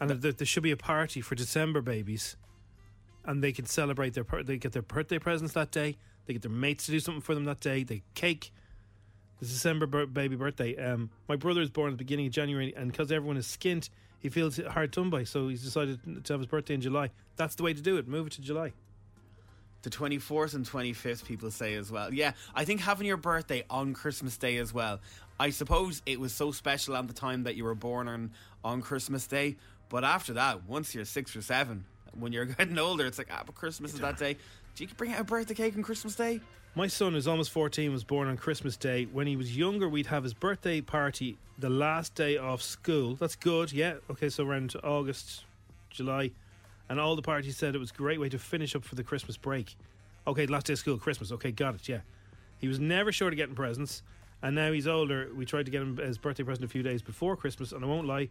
and 0.00 0.08
there, 0.08 0.32
there 0.32 0.46
should 0.46 0.62
be 0.62 0.70
a 0.70 0.78
party 0.78 1.20
for 1.20 1.34
December 1.34 1.82
babies, 1.82 2.38
and 3.26 3.44
they 3.44 3.52
can 3.52 3.66
celebrate 3.66 4.14
their 4.14 4.24
they 4.44 4.56
get 4.56 4.72
their 4.72 4.80
birthday 4.80 5.18
presents 5.18 5.52
that 5.52 5.70
day. 5.70 5.98
They 6.24 6.32
get 6.32 6.40
their 6.40 6.50
mates 6.50 6.86
to 6.86 6.92
do 6.92 7.00
something 7.00 7.20
for 7.20 7.34
them 7.34 7.44
that 7.44 7.60
day. 7.60 7.82
They 7.82 8.02
cake. 8.14 8.50
The 9.40 9.44
December 9.44 10.06
baby 10.06 10.36
birthday. 10.36 10.74
Um, 10.82 11.10
my 11.28 11.36
brother 11.36 11.60
is 11.60 11.68
born 11.68 11.88
at 11.88 11.98
the 11.98 12.02
beginning 12.02 12.28
of 12.28 12.32
January, 12.32 12.72
and 12.74 12.90
because 12.90 13.12
everyone 13.12 13.36
is 13.36 13.46
skint, 13.46 13.90
he 14.20 14.30
feels 14.30 14.56
hard 14.56 14.90
done 14.90 15.10
by. 15.10 15.24
So 15.24 15.48
he's 15.48 15.64
decided 15.64 16.00
to 16.24 16.32
have 16.32 16.40
his 16.40 16.46
birthday 16.46 16.72
in 16.72 16.80
July. 16.80 17.10
That's 17.36 17.56
the 17.56 17.62
way 17.62 17.74
to 17.74 17.82
do 17.82 17.98
it. 17.98 18.08
Move 18.08 18.28
it 18.28 18.32
to 18.32 18.40
July. 18.40 18.72
The 19.88 19.96
24th 19.96 20.52
and 20.52 20.66
25th, 20.66 21.24
people 21.24 21.50
say 21.50 21.72
as 21.72 21.90
well. 21.90 22.12
Yeah, 22.12 22.32
I 22.54 22.66
think 22.66 22.82
having 22.82 23.06
your 23.06 23.16
birthday 23.16 23.64
on 23.70 23.94
Christmas 23.94 24.36
Day 24.36 24.58
as 24.58 24.74
well. 24.74 25.00
I 25.40 25.48
suppose 25.48 26.02
it 26.04 26.20
was 26.20 26.34
so 26.34 26.52
special 26.52 26.94
at 26.94 27.08
the 27.08 27.14
time 27.14 27.44
that 27.44 27.56
you 27.56 27.64
were 27.64 27.74
born 27.74 28.06
on, 28.06 28.32
on 28.62 28.82
Christmas 28.82 29.26
Day. 29.26 29.56
But 29.88 30.04
after 30.04 30.34
that, 30.34 30.68
once 30.68 30.94
you're 30.94 31.06
six 31.06 31.34
or 31.34 31.40
seven, 31.40 31.86
when 32.12 32.34
you're 32.34 32.44
getting 32.58 32.78
older, 32.78 33.06
it's 33.06 33.16
like, 33.16 33.28
ah, 33.32 33.44
but 33.46 33.54
Christmas 33.54 33.94
is 33.94 34.00
that 34.00 34.18
day. 34.18 34.36
Do 34.74 34.84
you 34.84 34.90
bring 34.94 35.14
out 35.14 35.20
a 35.22 35.24
birthday 35.24 35.54
cake 35.54 35.74
on 35.74 35.82
Christmas 35.82 36.14
Day? 36.14 36.42
My 36.74 36.86
son, 36.86 37.14
who's 37.14 37.26
almost 37.26 37.50
14, 37.52 37.90
was 37.90 38.04
born 38.04 38.28
on 38.28 38.36
Christmas 38.36 38.76
Day. 38.76 39.06
When 39.10 39.26
he 39.26 39.36
was 39.36 39.56
younger, 39.56 39.88
we'd 39.88 40.08
have 40.08 40.22
his 40.22 40.34
birthday 40.34 40.82
party 40.82 41.38
the 41.58 41.70
last 41.70 42.14
day 42.14 42.36
of 42.36 42.60
school. 42.60 43.14
That's 43.14 43.36
good, 43.36 43.72
yeah. 43.72 43.94
Okay, 44.10 44.28
so 44.28 44.44
around 44.44 44.74
August, 44.84 45.44
July. 45.88 46.32
And 46.88 46.98
all 46.98 47.16
the 47.16 47.22
parties 47.22 47.56
said 47.56 47.74
it 47.74 47.78
was 47.78 47.90
a 47.90 47.94
great 47.94 48.18
way 48.20 48.28
to 48.30 48.38
finish 48.38 48.74
up 48.74 48.84
for 48.84 48.94
the 48.94 49.02
Christmas 49.04 49.36
break. 49.36 49.76
Okay, 50.26 50.46
last 50.46 50.66
day 50.66 50.72
of 50.74 50.78
school, 50.78 50.98
Christmas. 50.98 51.32
Okay, 51.32 51.50
got 51.52 51.74
it, 51.74 51.88
yeah. 51.88 52.00
He 52.58 52.68
was 52.68 52.78
never 52.80 53.12
short 53.12 53.32
of 53.32 53.36
getting 53.36 53.54
presents. 53.54 54.02
And 54.42 54.54
now 54.54 54.72
he's 54.72 54.86
older. 54.86 55.28
We 55.34 55.44
tried 55.44 55.64
to 55.66 55.70
get 55.70 55.82
him 55.82 55.96
his 55.96 56.16
birthday 56.18 56.44
present 56.44 56.64
a 56.64 56.68
few 56.68 56.82
days 56.82 57.02
before 57.02 57.36
Christmas. 57.36 57.72
And 57.72 57.84
I 57.84 57.88
won't 57.88 58.06
lie, 58.06 58.28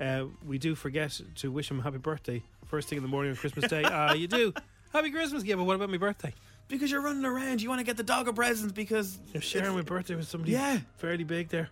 uh, 0.00 0.24
we 0.46 0.58
do 0.58 0.74
forget 0.74 1.20
to 1.36 1.50
wish 1.52 1.70
him 1.70 1.80
happy 1.80 1.98
birthday 1.98 2.42
first 2.66 2.88
thing 2.88 2.96
in 2.96 3.02
the 3.02 3.08
morning 3.08 3.30
on 3.30 3.36
Christmas 3.36 3.68
Day. 3.68 3.82
Ah, 3.86 4.14
you 4.14 4.26
do. 4.26 4.52
Happy 4.92 5.10
Christmas, 5.10 5.44
yeah, 5.44 5.54
but 5.56 5.64
what 5.64 5.76
about 5.76 5.90
my 5.90 5.96
birthday? 5.98 6.32
Because 6.68 6.90
you're 6.90 7.02
running 7.02 7.24
around, 7.24 7.60
you 7.60 7.68
want 7.68 7.80
to 7.80 7.84
get 7.84 7.96
the 7.98 8.02
dog 8.02 8.28
a 8.28 8.32
present 8.32 8.74
because 8.74 9.18
You're 9.32 9.42
sharing 9.42 9.74
my 9.74 9.82
birthday 9.82 10.14
with 10.14 10.26
somebody 10.28 10.52
Yeah. 10.52 10.80
fairly 10.96 11.24
big 11.24 11.48
there. 11.48 11.68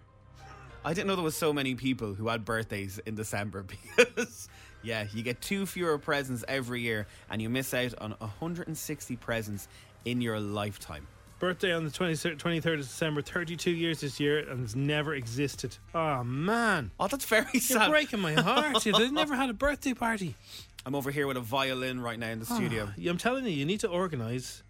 I 0.84 0.92
didn't 0.94 1.06
know 1.08 1.16
there 1.16 1.24
was 1.24 1.36
so 1.36 1.52
many 1.52 1.74
people 1.74 2.14
who 2.14 2.28
had 2.28 2.44
birthdays 2.44 2.98
in 3.06 3.14
December 3.14 3.62
because, 3.96 4.48
yeah, 4.82 5.06
you 5.12 5.22
get 5.22 5.40
two 5.40 5.66
fewer 5.66 5.98
presents 5.98 6.44
every 6.48 6.80
year 6.80 7.06
and 7.30 7.40
you 7.42 7.48
miss 7.48 7.74
out 7.74 7.94
on 8.00 8.12
160 8.18 9.16
presents 9.16 9.68
in 10.04 10.20
your 10.20 10.40
lifetime. 10.40 11.06
Birthday 11.38 11.72
on 11.72 11.84
the 11.84 11.90
20, 11.90 12.12
23rd 12.36 12.74
of 12.74 12.80
December, 12.80 13.22
32 13.22 13.70
years 13.70 14.00
this 14.02 14.20
year, 14.20 14.40
and 14.40 14.62
it's 14.62 14.74
never 14.74 15.14
existed. 15.14 15.74
Oh, 15.94 16.22
man. 16.22 16.90
Oh, 17.00 17.08
that's 17.08 17.24
very 17.24 17.46
You're 17.54 17.60
sad. 17.62 17.90
breaking 17.90 18.20
my 18.20 18.34
heart. 18.34 18.82
They've 18.84 19.10
never 19.12 19.34
had 19.34 19.48
a 19.48 19.54
birthday 19.54 19.94
party. 19.94 20.34
I'm 20.84 20.94
over 20.94 21.10
here 21.10 21.26
with 21.26 21.38
a 21.38 21.40
violin 21.40 22.00
right 22.00 22.18
now 22.18 22.28
in 22.28 22.40
the 22.40 22.46
Ah, 22.50 22.54
studio. 22.56 22.90
I'm 23.08 23.16
telling 23.16 23.44
you, 23.46 23.52
you 23.52 23.64
need 23.64 23.80
to 23.80 23.88
organise 23.88 24.62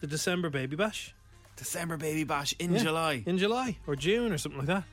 the 0.00 0.08
December 0.08 0.50
baby 0.50 0.74
bash. 0.74 1.14
December 1.56 1.96
baby 1.96 2.24
bash 2.24 2.54
in 2.58 2.72
Yeah, 2.74 2.82
July. 2.82 3.22
In 3.24 3.38
July 3.38 3.78
or 3.86 3.94
June 3.94 4.32
or 4.32 4.38
something 4.38 4.58
like 4.58 4.66
that. 4.66 4.84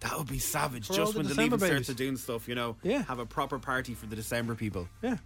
That 0.00 0.16
would 0.16 0.28
be 0.28 0.38
savage. 0.38 0.86
For 0.86 0.92
Just 0.94 1.14
when 1.14 1.24
the 1.24 1.30
December 1.30 1.56
leaving 1.56 1.68
babies. 1.70 1.86
starts 1.86 1.98
doing 1.98 2.16
stuff, 2.16 2.46
you 2.48 2.54
know. 2.54 2.76
Yeah. 2.82 3.02
Have 3.04 3.18
a 3.18 3.26
proper 3.26 3.58
party 3.58 3.94
for 3.94 4.06
the 4.06 4.14
December 4.16 4.54
people. 4.54 4.88
Yeah. 5.02 5.16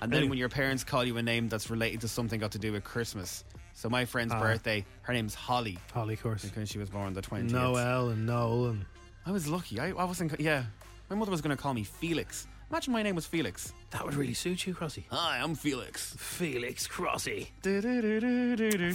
And 0.00 0.12
then 0.12 0.28
when 0.28 0.38
your 0.38 0.48
parents 0.48 0.84
call 0.84 1.04
you 1.04 1.16
a 1.18 1.22
name 1.22 1.48
that's 1.48 1.70
related 1.70 2.00
to 2.02 2.08
something 2.08 2.38
got 2.40 2.52
to 2.52 2.58
do 2.58 2.72
with 2.72 2.84
Christmas. 2.84 3.44
So 3.74 3.88
my 3.90 4.04
friend's 4.06 4.32
Ah. 4.32 4.40
birthday, 4.40 4.84
her 5.02 5.12
name's 5.12 5.34
Holly. 5.34 5.78
Holly, 5.92 6.14
of 6.14 6.22
course. 6.22 6.42
Because 6.44 6.68
she 6.70 6.78
was 6.78 6.88
born 6.90 7.12
the 7.12 7.22
20th. 7.22 7.50
Noel 7.50 8.08
and 8.10 8.24
Noel 8.26 8.66
and 8.66 8.84
I 9.26 9.30
was 9.32 9.46
lucky. 9.48 9.78
I, 9.80 9.88
I 9.90 10.04
wasn't. 10.04 10.38
Yeah. 10.40 10.64
My 11.10 11.16
mother 11.16 11.30
was 11.30 11.40
going 11.42 11.54
to 11.56 11.62
call 11.62 11.74
me 11.74 11.84
Felix. 11.84 12.46
Imagine 12.70 12.92
my 12.92 13.02
name 13.02 13.14
was 13.14 13.26
Felix. 13.26 13.72
that 13.90 14.04
would 14.04 14.14
really 14.14 14.34
suit 14.34 14.66
you, 14.66 14.74
Crossy. 14.74 15.04
Hi, 15.10 15.38
I'm 15.38 15.54
Felix. 15.54 16.14
Felix 16.18 16.86
Crossy. 16.88 17.46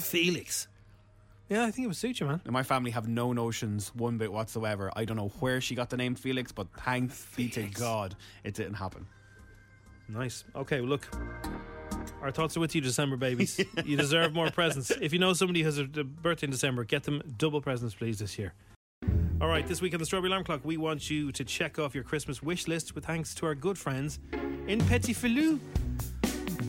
Felix. 0.02 0.68
Yeah, 1.52 1.66
I 1.66 1.72
think 1.72 1.84
it 1.84 1.88
would 1.88 1.98
suit 1.98 2.22
you, 2.22 2.28
man. 2.28 2.40
And 2.46 2.54
my 2.54 2.64
family 2.64 2.92
have 2.92 3.10
no 3.10 3.34
notions 3.34 3.94
one 3.94 4.18
bit 4.18 4.32
whatsoever. 4.32 4.90
I 4.96 5.04
don't 5.04 5.18
know 5.18 5.34
where 5.42 5.60
she 5.60 5.76
got 5.76 5.90
the 5.90 5.98
name 5.98 6.16
Felix, 6.16 6.54
but 6.54 6.68
thanks 6.86 7.28
be 7.36 7.50
to 7.50 7.64
God 7.64 8.16
it 8.46 8.54
didn't 8.54 8.76
happen. 8.76 9.06
Nice. 10.08 10.46
Okay, 10.56 10.80
well, 10.80 10.92
look. 10.92 11.10
Our 12.22 12.32
thoughts 12.32 12.56
are 12.56 12.62
with 12.62 12.74
you, 12.74 12.80
December 12.80 13.18
babies. 13.18 13.60
you 13.86 13.98
deserve 13.98 14.34
more 14.34 14.50
presents. 14.50 14.92
If 14.92 15.12
you 15.12 15.20
know 15.20 15.34
somebody 15.34 15.60
who 15.60 15.66
has 15.66 15.78
a 15.78 15.84
a 15.84 16.06
birthday 16.06 16.48
in 16.48 16.52
December, 16.52 16.86
get 16.86 17.04
them 17.04 17.22
double 17.38 17.60
presents, 17.60 17.96
please, 17.96 18.20
this 18.20 18.40
year. 18.40 18.54
All 19.42 19.50
right, 19.50 19.68
this 19.68 19.82
week 19.82 19.94
on 19.94 20.00
the 20.00 20.06
Strawberry 20.06 20.30
Alarm 20.30 20.46
Clock, 20.46 20.62
we 20.64 20.78
want 20.78 21.10
you 21.10 21.34
to 21.34 21.44
check 21.44 21.80
off 21.80 21.94
your 21.94 22.06
Christmas 22.06 22.42
wish 22.42 22.70
list 22.70 22.96
with 22.96 23.06
thanks 23.06 23.36
to 23.36 23.46
our 23.46 23.56
good 23.56 23.78
friends 23.78 24.20
in 24.68 24.80
Petit 24.86 25.14
Filou. 25.14 25.60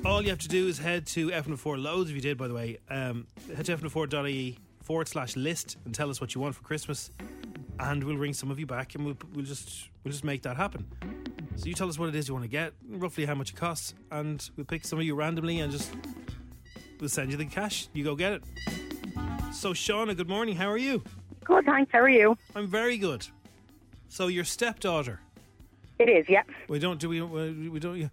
All 0.04 0.22
you 0.22 0.30
have 0.30 0.40
to 0.40 0.48
do 0.48 0.66
is 0.66 0.78
head 0.78 1.06
to 1.08 1.28
F4 1.28 1.80
loads 1.80 2.10
if 2.10 2.16
you 2.16 2.22
did, 2.22 2.36
by 2.36 2.48
the 2.48 2.54
way. 2.54 2.78
Um, 2.90 3.28
head 3.54 3.66
to 3.66 3.76
f4.ie 3.76 4.58
forward 4.82 5.08
slash 5.08 5.36
list 5.36 5.76
and 5.84 5.94
tell 5.94 6.10
us 6.10 6.20
what 6.20 6.34
you 6.34 6.40
want 6.40 6.54
for 6.54 6.62
Christmas, 6.62 7.10
and 7.80 8.02
we'll 8.04 8.16
ring 8.16 8.32
some 8.34 8.50
of 8.50 8.58
you 8.58 8.66
back, 8.66 8.94
and 8.94 9.04
we'll, 9.04 9.16
we'll 9.34 9.44
just 9.44 9.88
we'll 10.04 10.12
just 10.12 10.24
make 10.24 10.42
that 10.42 10.56
happen. 10.56 10.86
So 11.56 11.66
you 11.66 11.74
tell 11.74 11.88
us 11.88 11.98
what 11.98 12.08
it 12.08 12.14
is 12.14 12.28
you 12.28 12.34
want 12.34 12.44
to 12.44 12.50
get, 12.50 12.72
roughly 12.88 13.24
how 13.24 13.34
much 13.34 13.50
it 13.50 13.56
costs, 13.56 13.94
and 14.10 14.48
we'll 14.56 14.66
pick 14.66 14.84
some 14.84 14.98
of 14.98 15.04
you 15.04 15.14
randomly 15.14 15.60
and 15.60 15.70
just 15.70 15.92
we'll 17.00 17.08
send 17.08 17.30
you 17.30 17.36
the 17.36 17.44
cash. 17.44 17.88
You 17.92 18.04
go 18.04 18.14
get 18.14 18.32
it. 18.32 18.42
So 19.52 19.72
Shauna, 19.72 20.16
good 20.16 20.28
morning. 20.28 20.56
How 20.56 20.70
are 20.70 20.78
you? 20.78 21.02
Good, 21.44 21.64
thanks. 21.66 21.92
How 21.92 22.00
are 22.00 22.08
you? 22.08 22.36
I'm 22.54 22.66
very 22.66 22.96
good. 22.96 23.26
So 24.08 24.28
your 24.28 24.44
stepdaughter. 24.44 25.20
It 25.98 26.08
is, 26.08 26.26
yeah. 26.28 26.42
We 26.68 26.78
don't 26.78 26.98
do 26.98 27.08
we 27.08 27.20
we 27.20 27.68
we 27.68 27.80
don't. 27.80 28.10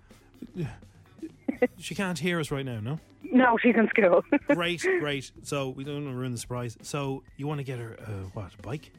She 1.80 1.96
can't 1.96 2.18
hear 2.20 2.40
us 2.40 2.52
right 2.52 2.66
now, 2.66 2.80
no? 2.80 3.00
No, 3.24 3.58
she's 3.62 3.76
in 3.76 3.88
school. 3.90 4.24
Great, 4.56 4.82
great. 5.00 5.32
So 5.44 5.70
we 5.70 5.84
don't 5.84 6.04
want 6.06 6.16
to 6.16 6.20
ruin 6.20 6.32
the 6.32 6.38
surprise. 6.38 6.78
So 6.82 7.24
you 7.38 7.48
want 7.48 7.60
to 7.60 7.64
get 7.64 7.78
her 7.78 7.96
uh, 8.02 8.12
what 8.34 8.52
a 8.58 8.62
bike? 8.62 8.92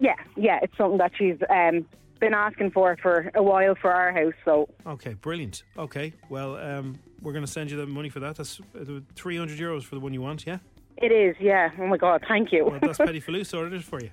yeah, 0.00 0.16
yeah. 0.36 0.58
It's 0.62 0.76
something 0.76 0.98
that 0.98 1.12
she's 1.16 1.36
um, 1.48 1.86
been 2.20 2.34
asking 2.34 2.72
for 2.72 2.96
for 3.00 3.30
a 3.34 3.42
while 3.42 3.74
for 3.74 3.90
our 3.92 4.12
house. 4.12 4.34
So 4.44 4.68
Okay, 4.86 5.14
brilliant. 5.14 5.62
Okay, 5.78 6.12
well, 6.28 6.56
um, 6.56 6.98
we're 7.22 7.32
going 7.32 7.44
to 7.46 7.50
send 7.50 7.70
you 7.70 7.76
the 7.76 7.86
money 7.86 8.10
for 8.10 8.20
that. 8.20 8.36
That's 8.36 8.60
uh, 8.78 9.00
300 9.14 9.58
euros 9.58 9.82
for 9.84 9.94
the 9.94 10.00
one 10.00 10.12
you 10.12 10.20
want, 10.20 10.46
yeah? 10.46 10.58
it 10.98 11.10
is, 11.10 11.34
yeah. 11.40 11.70
Oh 11.78 11.86
my 11.86 11.96
God, 11.96 12.22
thank 12.28 12.52
you. 12.52 12.66
Well, 12.66 12.78
that's 12.80 12.98
Petit 13.06 13.20
Filou 13.20 13.46
sorted 13.46 13.72
it 13.74 13.84
for 13.84 14.00
you. 14.00 14.10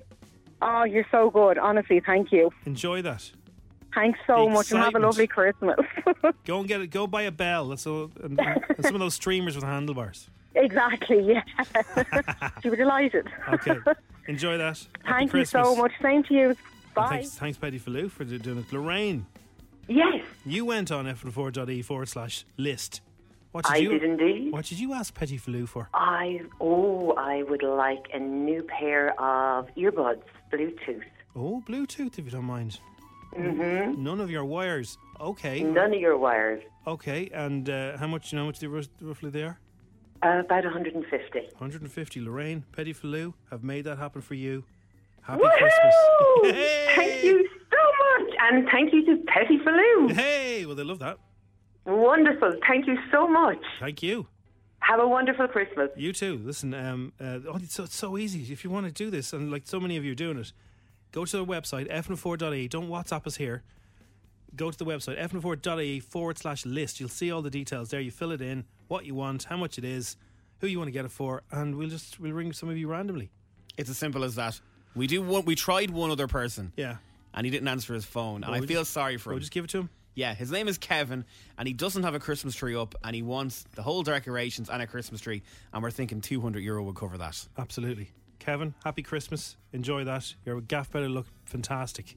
oh, 0.62 0.84
you're 0.84 1.06
so 1.12 1.30
good. 1.30 1.58
Honestly, 1.58 2.02
thank 2.06 2.32
you. 2.32 2.52
Enjoy 2.66 3.02
that. 3.02 3.32
Thanks 3.94 4.20
so 4.26 4.46
The 4.46 4.52
much, 4.52 4.72
and 4.72 4.80
have 4.82 4.96
a 4.96 5.00
lovely 5.00 5.28
Christmas. 5.28 5.78
Go 6.46 6.60
and 6.60 6.68
get 6.68 6.82
it. 6.82 6.88
Go 6.88 7.08
buy 7.08 7.24
a 7.24 7.32
bell. 7.32 7.68
That's 7.70 7.86
all, 7.86 8.10
and, 8.24 8.40
and 8.40 8.86
some 8.86 8.96
of 8.96 9.00
those 9.02 9.16
streamers 9.16 9.56
with 9.56 9.66
handlebars. 9.66 10.30
exactly, 10.56 11.22
yeah. 11.34 11.44
She'll 12.62 12.72
be 12.72 12.78
delighted. 12.78 13.28
Okay, 13.54 13.76
enjoy 14.28 14.58
that. 14.58 14.86
Happy 15.04 15.20
Thank 15.20 15.34
you 15.34 15.46
so 15.46 15.76
much. 15.76 15.92
Same 16.02 16.24
to 16.24 16.34
you. 16.34 16.48
And 16.50 16.58
Bye. 16.94 17.10
Thanks, 17.10 17.30
thanks, 17.36 17.58
Petit 17.58 17.80
Filou, 17.80 18.10
for 18.12 18.24
doing 18.26 18.60
it. 18.60 18.72
Lorraine, 18.74 19.26
Yes, 19.88 20.24
you 20.46 20.66
went 20.66 20.92
on 20.92 21.06
f4.e 21.06 21.82
forward 21.82 22.08
slash 22.10 22.46
list. 22.58 23.02
What 23.52 23.70
I 23.70 23.78
you, 23.78 23.90
did 23.90 24.04
indeed. 24.04 24.54
What 24.54 24.66
did 24.66 24.80
you 24.80 24.94
ask 24.94 25.14
Petit 25.14 25.38
Filou 25.38 25.68
for? 25.68 25.90
I 25.94 26.42
oh, 26.62 27.12
I 27.18 27.44
would 27.44 27.64
like 27.64 28.06
a 28.14 28.20
new 28.20 28.64
pair 28.64 29.10
of 29.22 29.68
earbuds, 29.76 30.22
Bluetooth. 30.52 31.04
Oh, 31.36 31.62
Bluetooth, 31.68 32.18
if 32.18 32.26
you 32.26 32.32
don't 32.32 32.46
mind. 32.46 32.80
Mm-hmm. 33.38 34.04
None 34.04 34.20
of 34.20 34.30
your 34.30 34.46
wires. 34.46 34.98
Okay. 35.20 35.64
None 35.64 35.94
of 35.94 36.00
your 36.00 36.18
wires. 36.18 36.64
Okay, 36.88 37.30
and 37.34 37.70
uh, 37.70 37.98
how 37.98 38.08
much? 38.08 38.32
You 38.32 38.38
know 38.38 38.44
how 38.44 38.48
much 38.48 38.60
they 38.60 38.68
roughly 38.68 39.30
they 39.30 39.44
are? 39.44 39.60
Uh, 40.24 40.40
about 40.40 40.64
150. 40.64 41.40
150. 41.40 42.22
Lorraine, 42.22 42.64
Petit 42.72 42.94
Filou 42.94 43.34
have 43.50 43.64
made 43.64 43.86
that 43.86 43.98
happen 43.98 44.22
for 44.22 44.36
you. 44.36 44.64
Happy 45.22 45.42
Woohoo! 45.42 45.58
Christmas. 45.58 45.96
Thank 46.96 47.24
you 47.24 47.48
so 47.72 48.26
much, 48.26 48.36
and 48.40 48.68
thank 48.72 48.94
you 48.94 49.06
to 49.06 49.24
Petit 49.28 49.60
Filou. 49.60 50.12
Hey, 50.12 50.66
well 50.66 50.76
they 50.76 50.84
love 50.84 51.00
that. 51.00 51.18
Wonderful. 51.86 52.54
Thank 52.68 52.88
you 52.88 52.98
so 53.12 53.28
much. 53.28 53.62
Thank 53.80 54.04
you. 54.04 54.28
Have 54.80 55.00
a 55.00 55.08
wonderful 55.08 55.48
Christmas. 55.48 55.90
You 55.96 56.12
too. 56.12 56.42
Listen, 56.44 56.74
um, 56.74 57.14
uh, 57.20 57.40
oh, 57.48 57.58
it's, 57.58 57.76
so, 57.76 57.84
it's 57.84 57.96
so 57.96 58.18
easy. 58.18 58.52
If 58.52 58.64
you 58.64 58.72
want 58.72 58.88
to 58.88 58.92
do 58.92 59.12
this, 59.12 59.32
and 59.32 59.52
like 59.52 59.64
so 59.66 59.80
many 59.80 59.96
of 59.98 60.04
you 60.04 60.12
are 60.14 60.16
doing 60.16 60.38
it, 60.40 60.54
go 61.12 61.26
to 61.26 61.38
the 61.38 61.46
website, 61.46 61.90
fn4.e. 61.92 62.68
Don't 62.68 62.90
WhatsApp 62.90 63.28
us 63.28 63.36
here. 63.36 63.64
Go 64.56 64.70
to 64.70 64.78
the 64.78 64.86
website, 64.86 65.18
fn4.e 65.20 66.00
forward 66.02 66.38
slash 66.38 66.66
list. 66.66 67.00
You'll 67.00 67.10
see 67.10 67.32
all 67.32 67.42
the 67.42 67.50
details 67.50 67.90
there. 67.90 68.02
You 68.02 68.12
fill 68.12 68.32
it 68.32 68.42
in, 68.42 68.66
what 68.90 69.06
you 69.06 69.16
want, 69.16 69.44
how 69.46 69.56
much 69.58 69.78
it 69.78 69.86
is, 69.86 70.18
who 70.60 70.68
you 70.68 70.78
want 70.78 70.90
to 70.90 70.92
get 70.92 71.06
it 71.06 71.12
for, 71.12 71.44
and 71.52 71.76
we'll 71.76 71.90
just 71.90 72.20
we'll 72.20 72.34
ring 72.34 72.52
some 72.54 72.70
of 72.70 72.78
you 72.78 72.88
randomly. 72.90 73.32
It's 73.78 73.90
as 73.90 73.98
simple 73.98 74.24
as 74.24 74.36
that. 74.36 74.60
We 74.96 75.08
do 75.08 75.22
one. 75.22 75.46
We 75.46 75.56
tried 75.56 75.90
one 75.90 76.12
other 76.12 76.28
person. 76.28 76.74
Yeah. 76.76 76.98
And 77.34 77.46
he 77.46 77.52
didn't 77.52 77.70
answer 77.70 77.94
his 77.94 78.04
phone, 78.04 78.44
and 78.44 78.52
Well, 78.52 78.62
I 78.62 78.66
feel 78.66 78.82
just- 78.82 78.92
sorry 78.92 79.16
for 79.16 79.30
well, 79.30 79.36
him. 79.36 79.38
we 79.38 79.40
just 79.42 79.54
give 79.54 79.64
it 79.64 79.70
to 79.70 79.80
him. 79.80 79.90
Yeah, 80.16 80.34
his 80.34 80.52
name 80.52 80.68
is 80.68 80.78
Kevin, 80.78 81.24
and 81.58 81.66
he 81.66 81.74
doesn't 81.74 82.04
have 82.04 82.14
a 82.14 82.20
Christmas 82.20 82.54
tree 82.54 82.76
up, 82.76 82.94
and 83.02 83.16
he 83.16 83.22
wants 83.22 83.64
the 83.76 83.82
whole 83.82 84.04
decorations 84.04 84.70
and 84.70 84.82
a 84.82 84.86
Christmas 84.88 85.22
tree, 85.22 85.42
and 85.72 85.82
we're 85.82 85.90
thinking 85.92 86.20
200 86.20 86.60
euro 86.62 86.84
would 86.84 86.96
cover 86.98 87.18
that. 87.20 87.48
Absolutely. 87.58 88.10
Kevin, 88.42 88.74
happy 88.84 89.04
Christmas. 89.04 89.56
Enjoy 89.72 90.04
that. 90.04 90.34
Your 90.46 90.62
gaff 90.62 90.90
better 90.92 91.08
look 91.08 91.28
fantastic. 91.46 92.16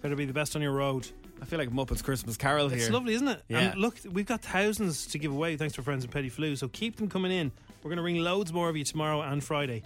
Better 0.00 0.16
be 0.16 0.24
the 0.24 0.32
best 0.32 0.56
on 0.56 0.62
your 0.62 0.72
road. 0.72 1.06
I 1.40 1.44
feel 1.44 1.58
like 1.58 1.68
Muppets 1.68 2.02
Christmas 2.02 2.38
Carol 2.38 2.70
here. 2.70 2.78
It's 2.78 2.88
lovely, 2.88 3.12
isn't 3.12 3.28
it? 3.28 3.42
Yeah. 3.48 3.58
And 3.58 3.78
look, 3.78 3.96
we've 4.10 4.24
got 4.24 4.40
thousands 4.40 5.06
to 5.08 5.18
give 5.18 5.30
away 5.30 5.58
thanks 5.58 5.74
to 5.74 5.82
friends 5.82 6.02
in 6.02 6.10
Petit 6.10 6.30
Filou. 6.30 6.56
So 6.56 6.68
keep 6.68 6.96
them 6.96 7.10
coming 7.10 7.30
in. 7.30 7.52
We're 7.82 7.90
going 7.90 7.98
to 7.98 8.02
ring 8.02 8.16
loads 8.16 8.54
more 8.54 8.70
of 8.70 8.76
you 8.76 8.84
tomorrow 8.84 9.20
and 9.20 9.44
Friday. 9.44 9.82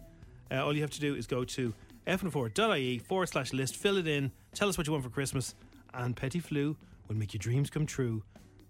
Uh, 0.48 0.64
all 0.64 0.72
you 0.72 0.83
have 0.83 0.92
to 0.92 1.00
do 1.00 1.16
is 1.16 1.26
go 1.26 1.44
to 1.44 1.74
fn4.ie 2.07 2.98
forward 2.98 3.29
slash 3.29 3.53
list, 3.53 3.76
fill 3.76 3.96
it 3.96 4.07
in, 4.07 4.31
tell 4.55 4.68
us 4.68 4.79
what 4.79 4.87
you 4.87 4.92
want 4.92 5.05
for 5.05 5.11
Christmas, 5.11 5.57
and 5.92 6.16
Petit 6.16 6.40
Filou 6.40 6.76
will 7.09 7.16
make 7.16 7.35
your 7.35 7.38
dreams 7.38 7.68
come 7.68 7.85
true. 7.85 8.22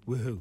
Woohoo. 0.08 0.40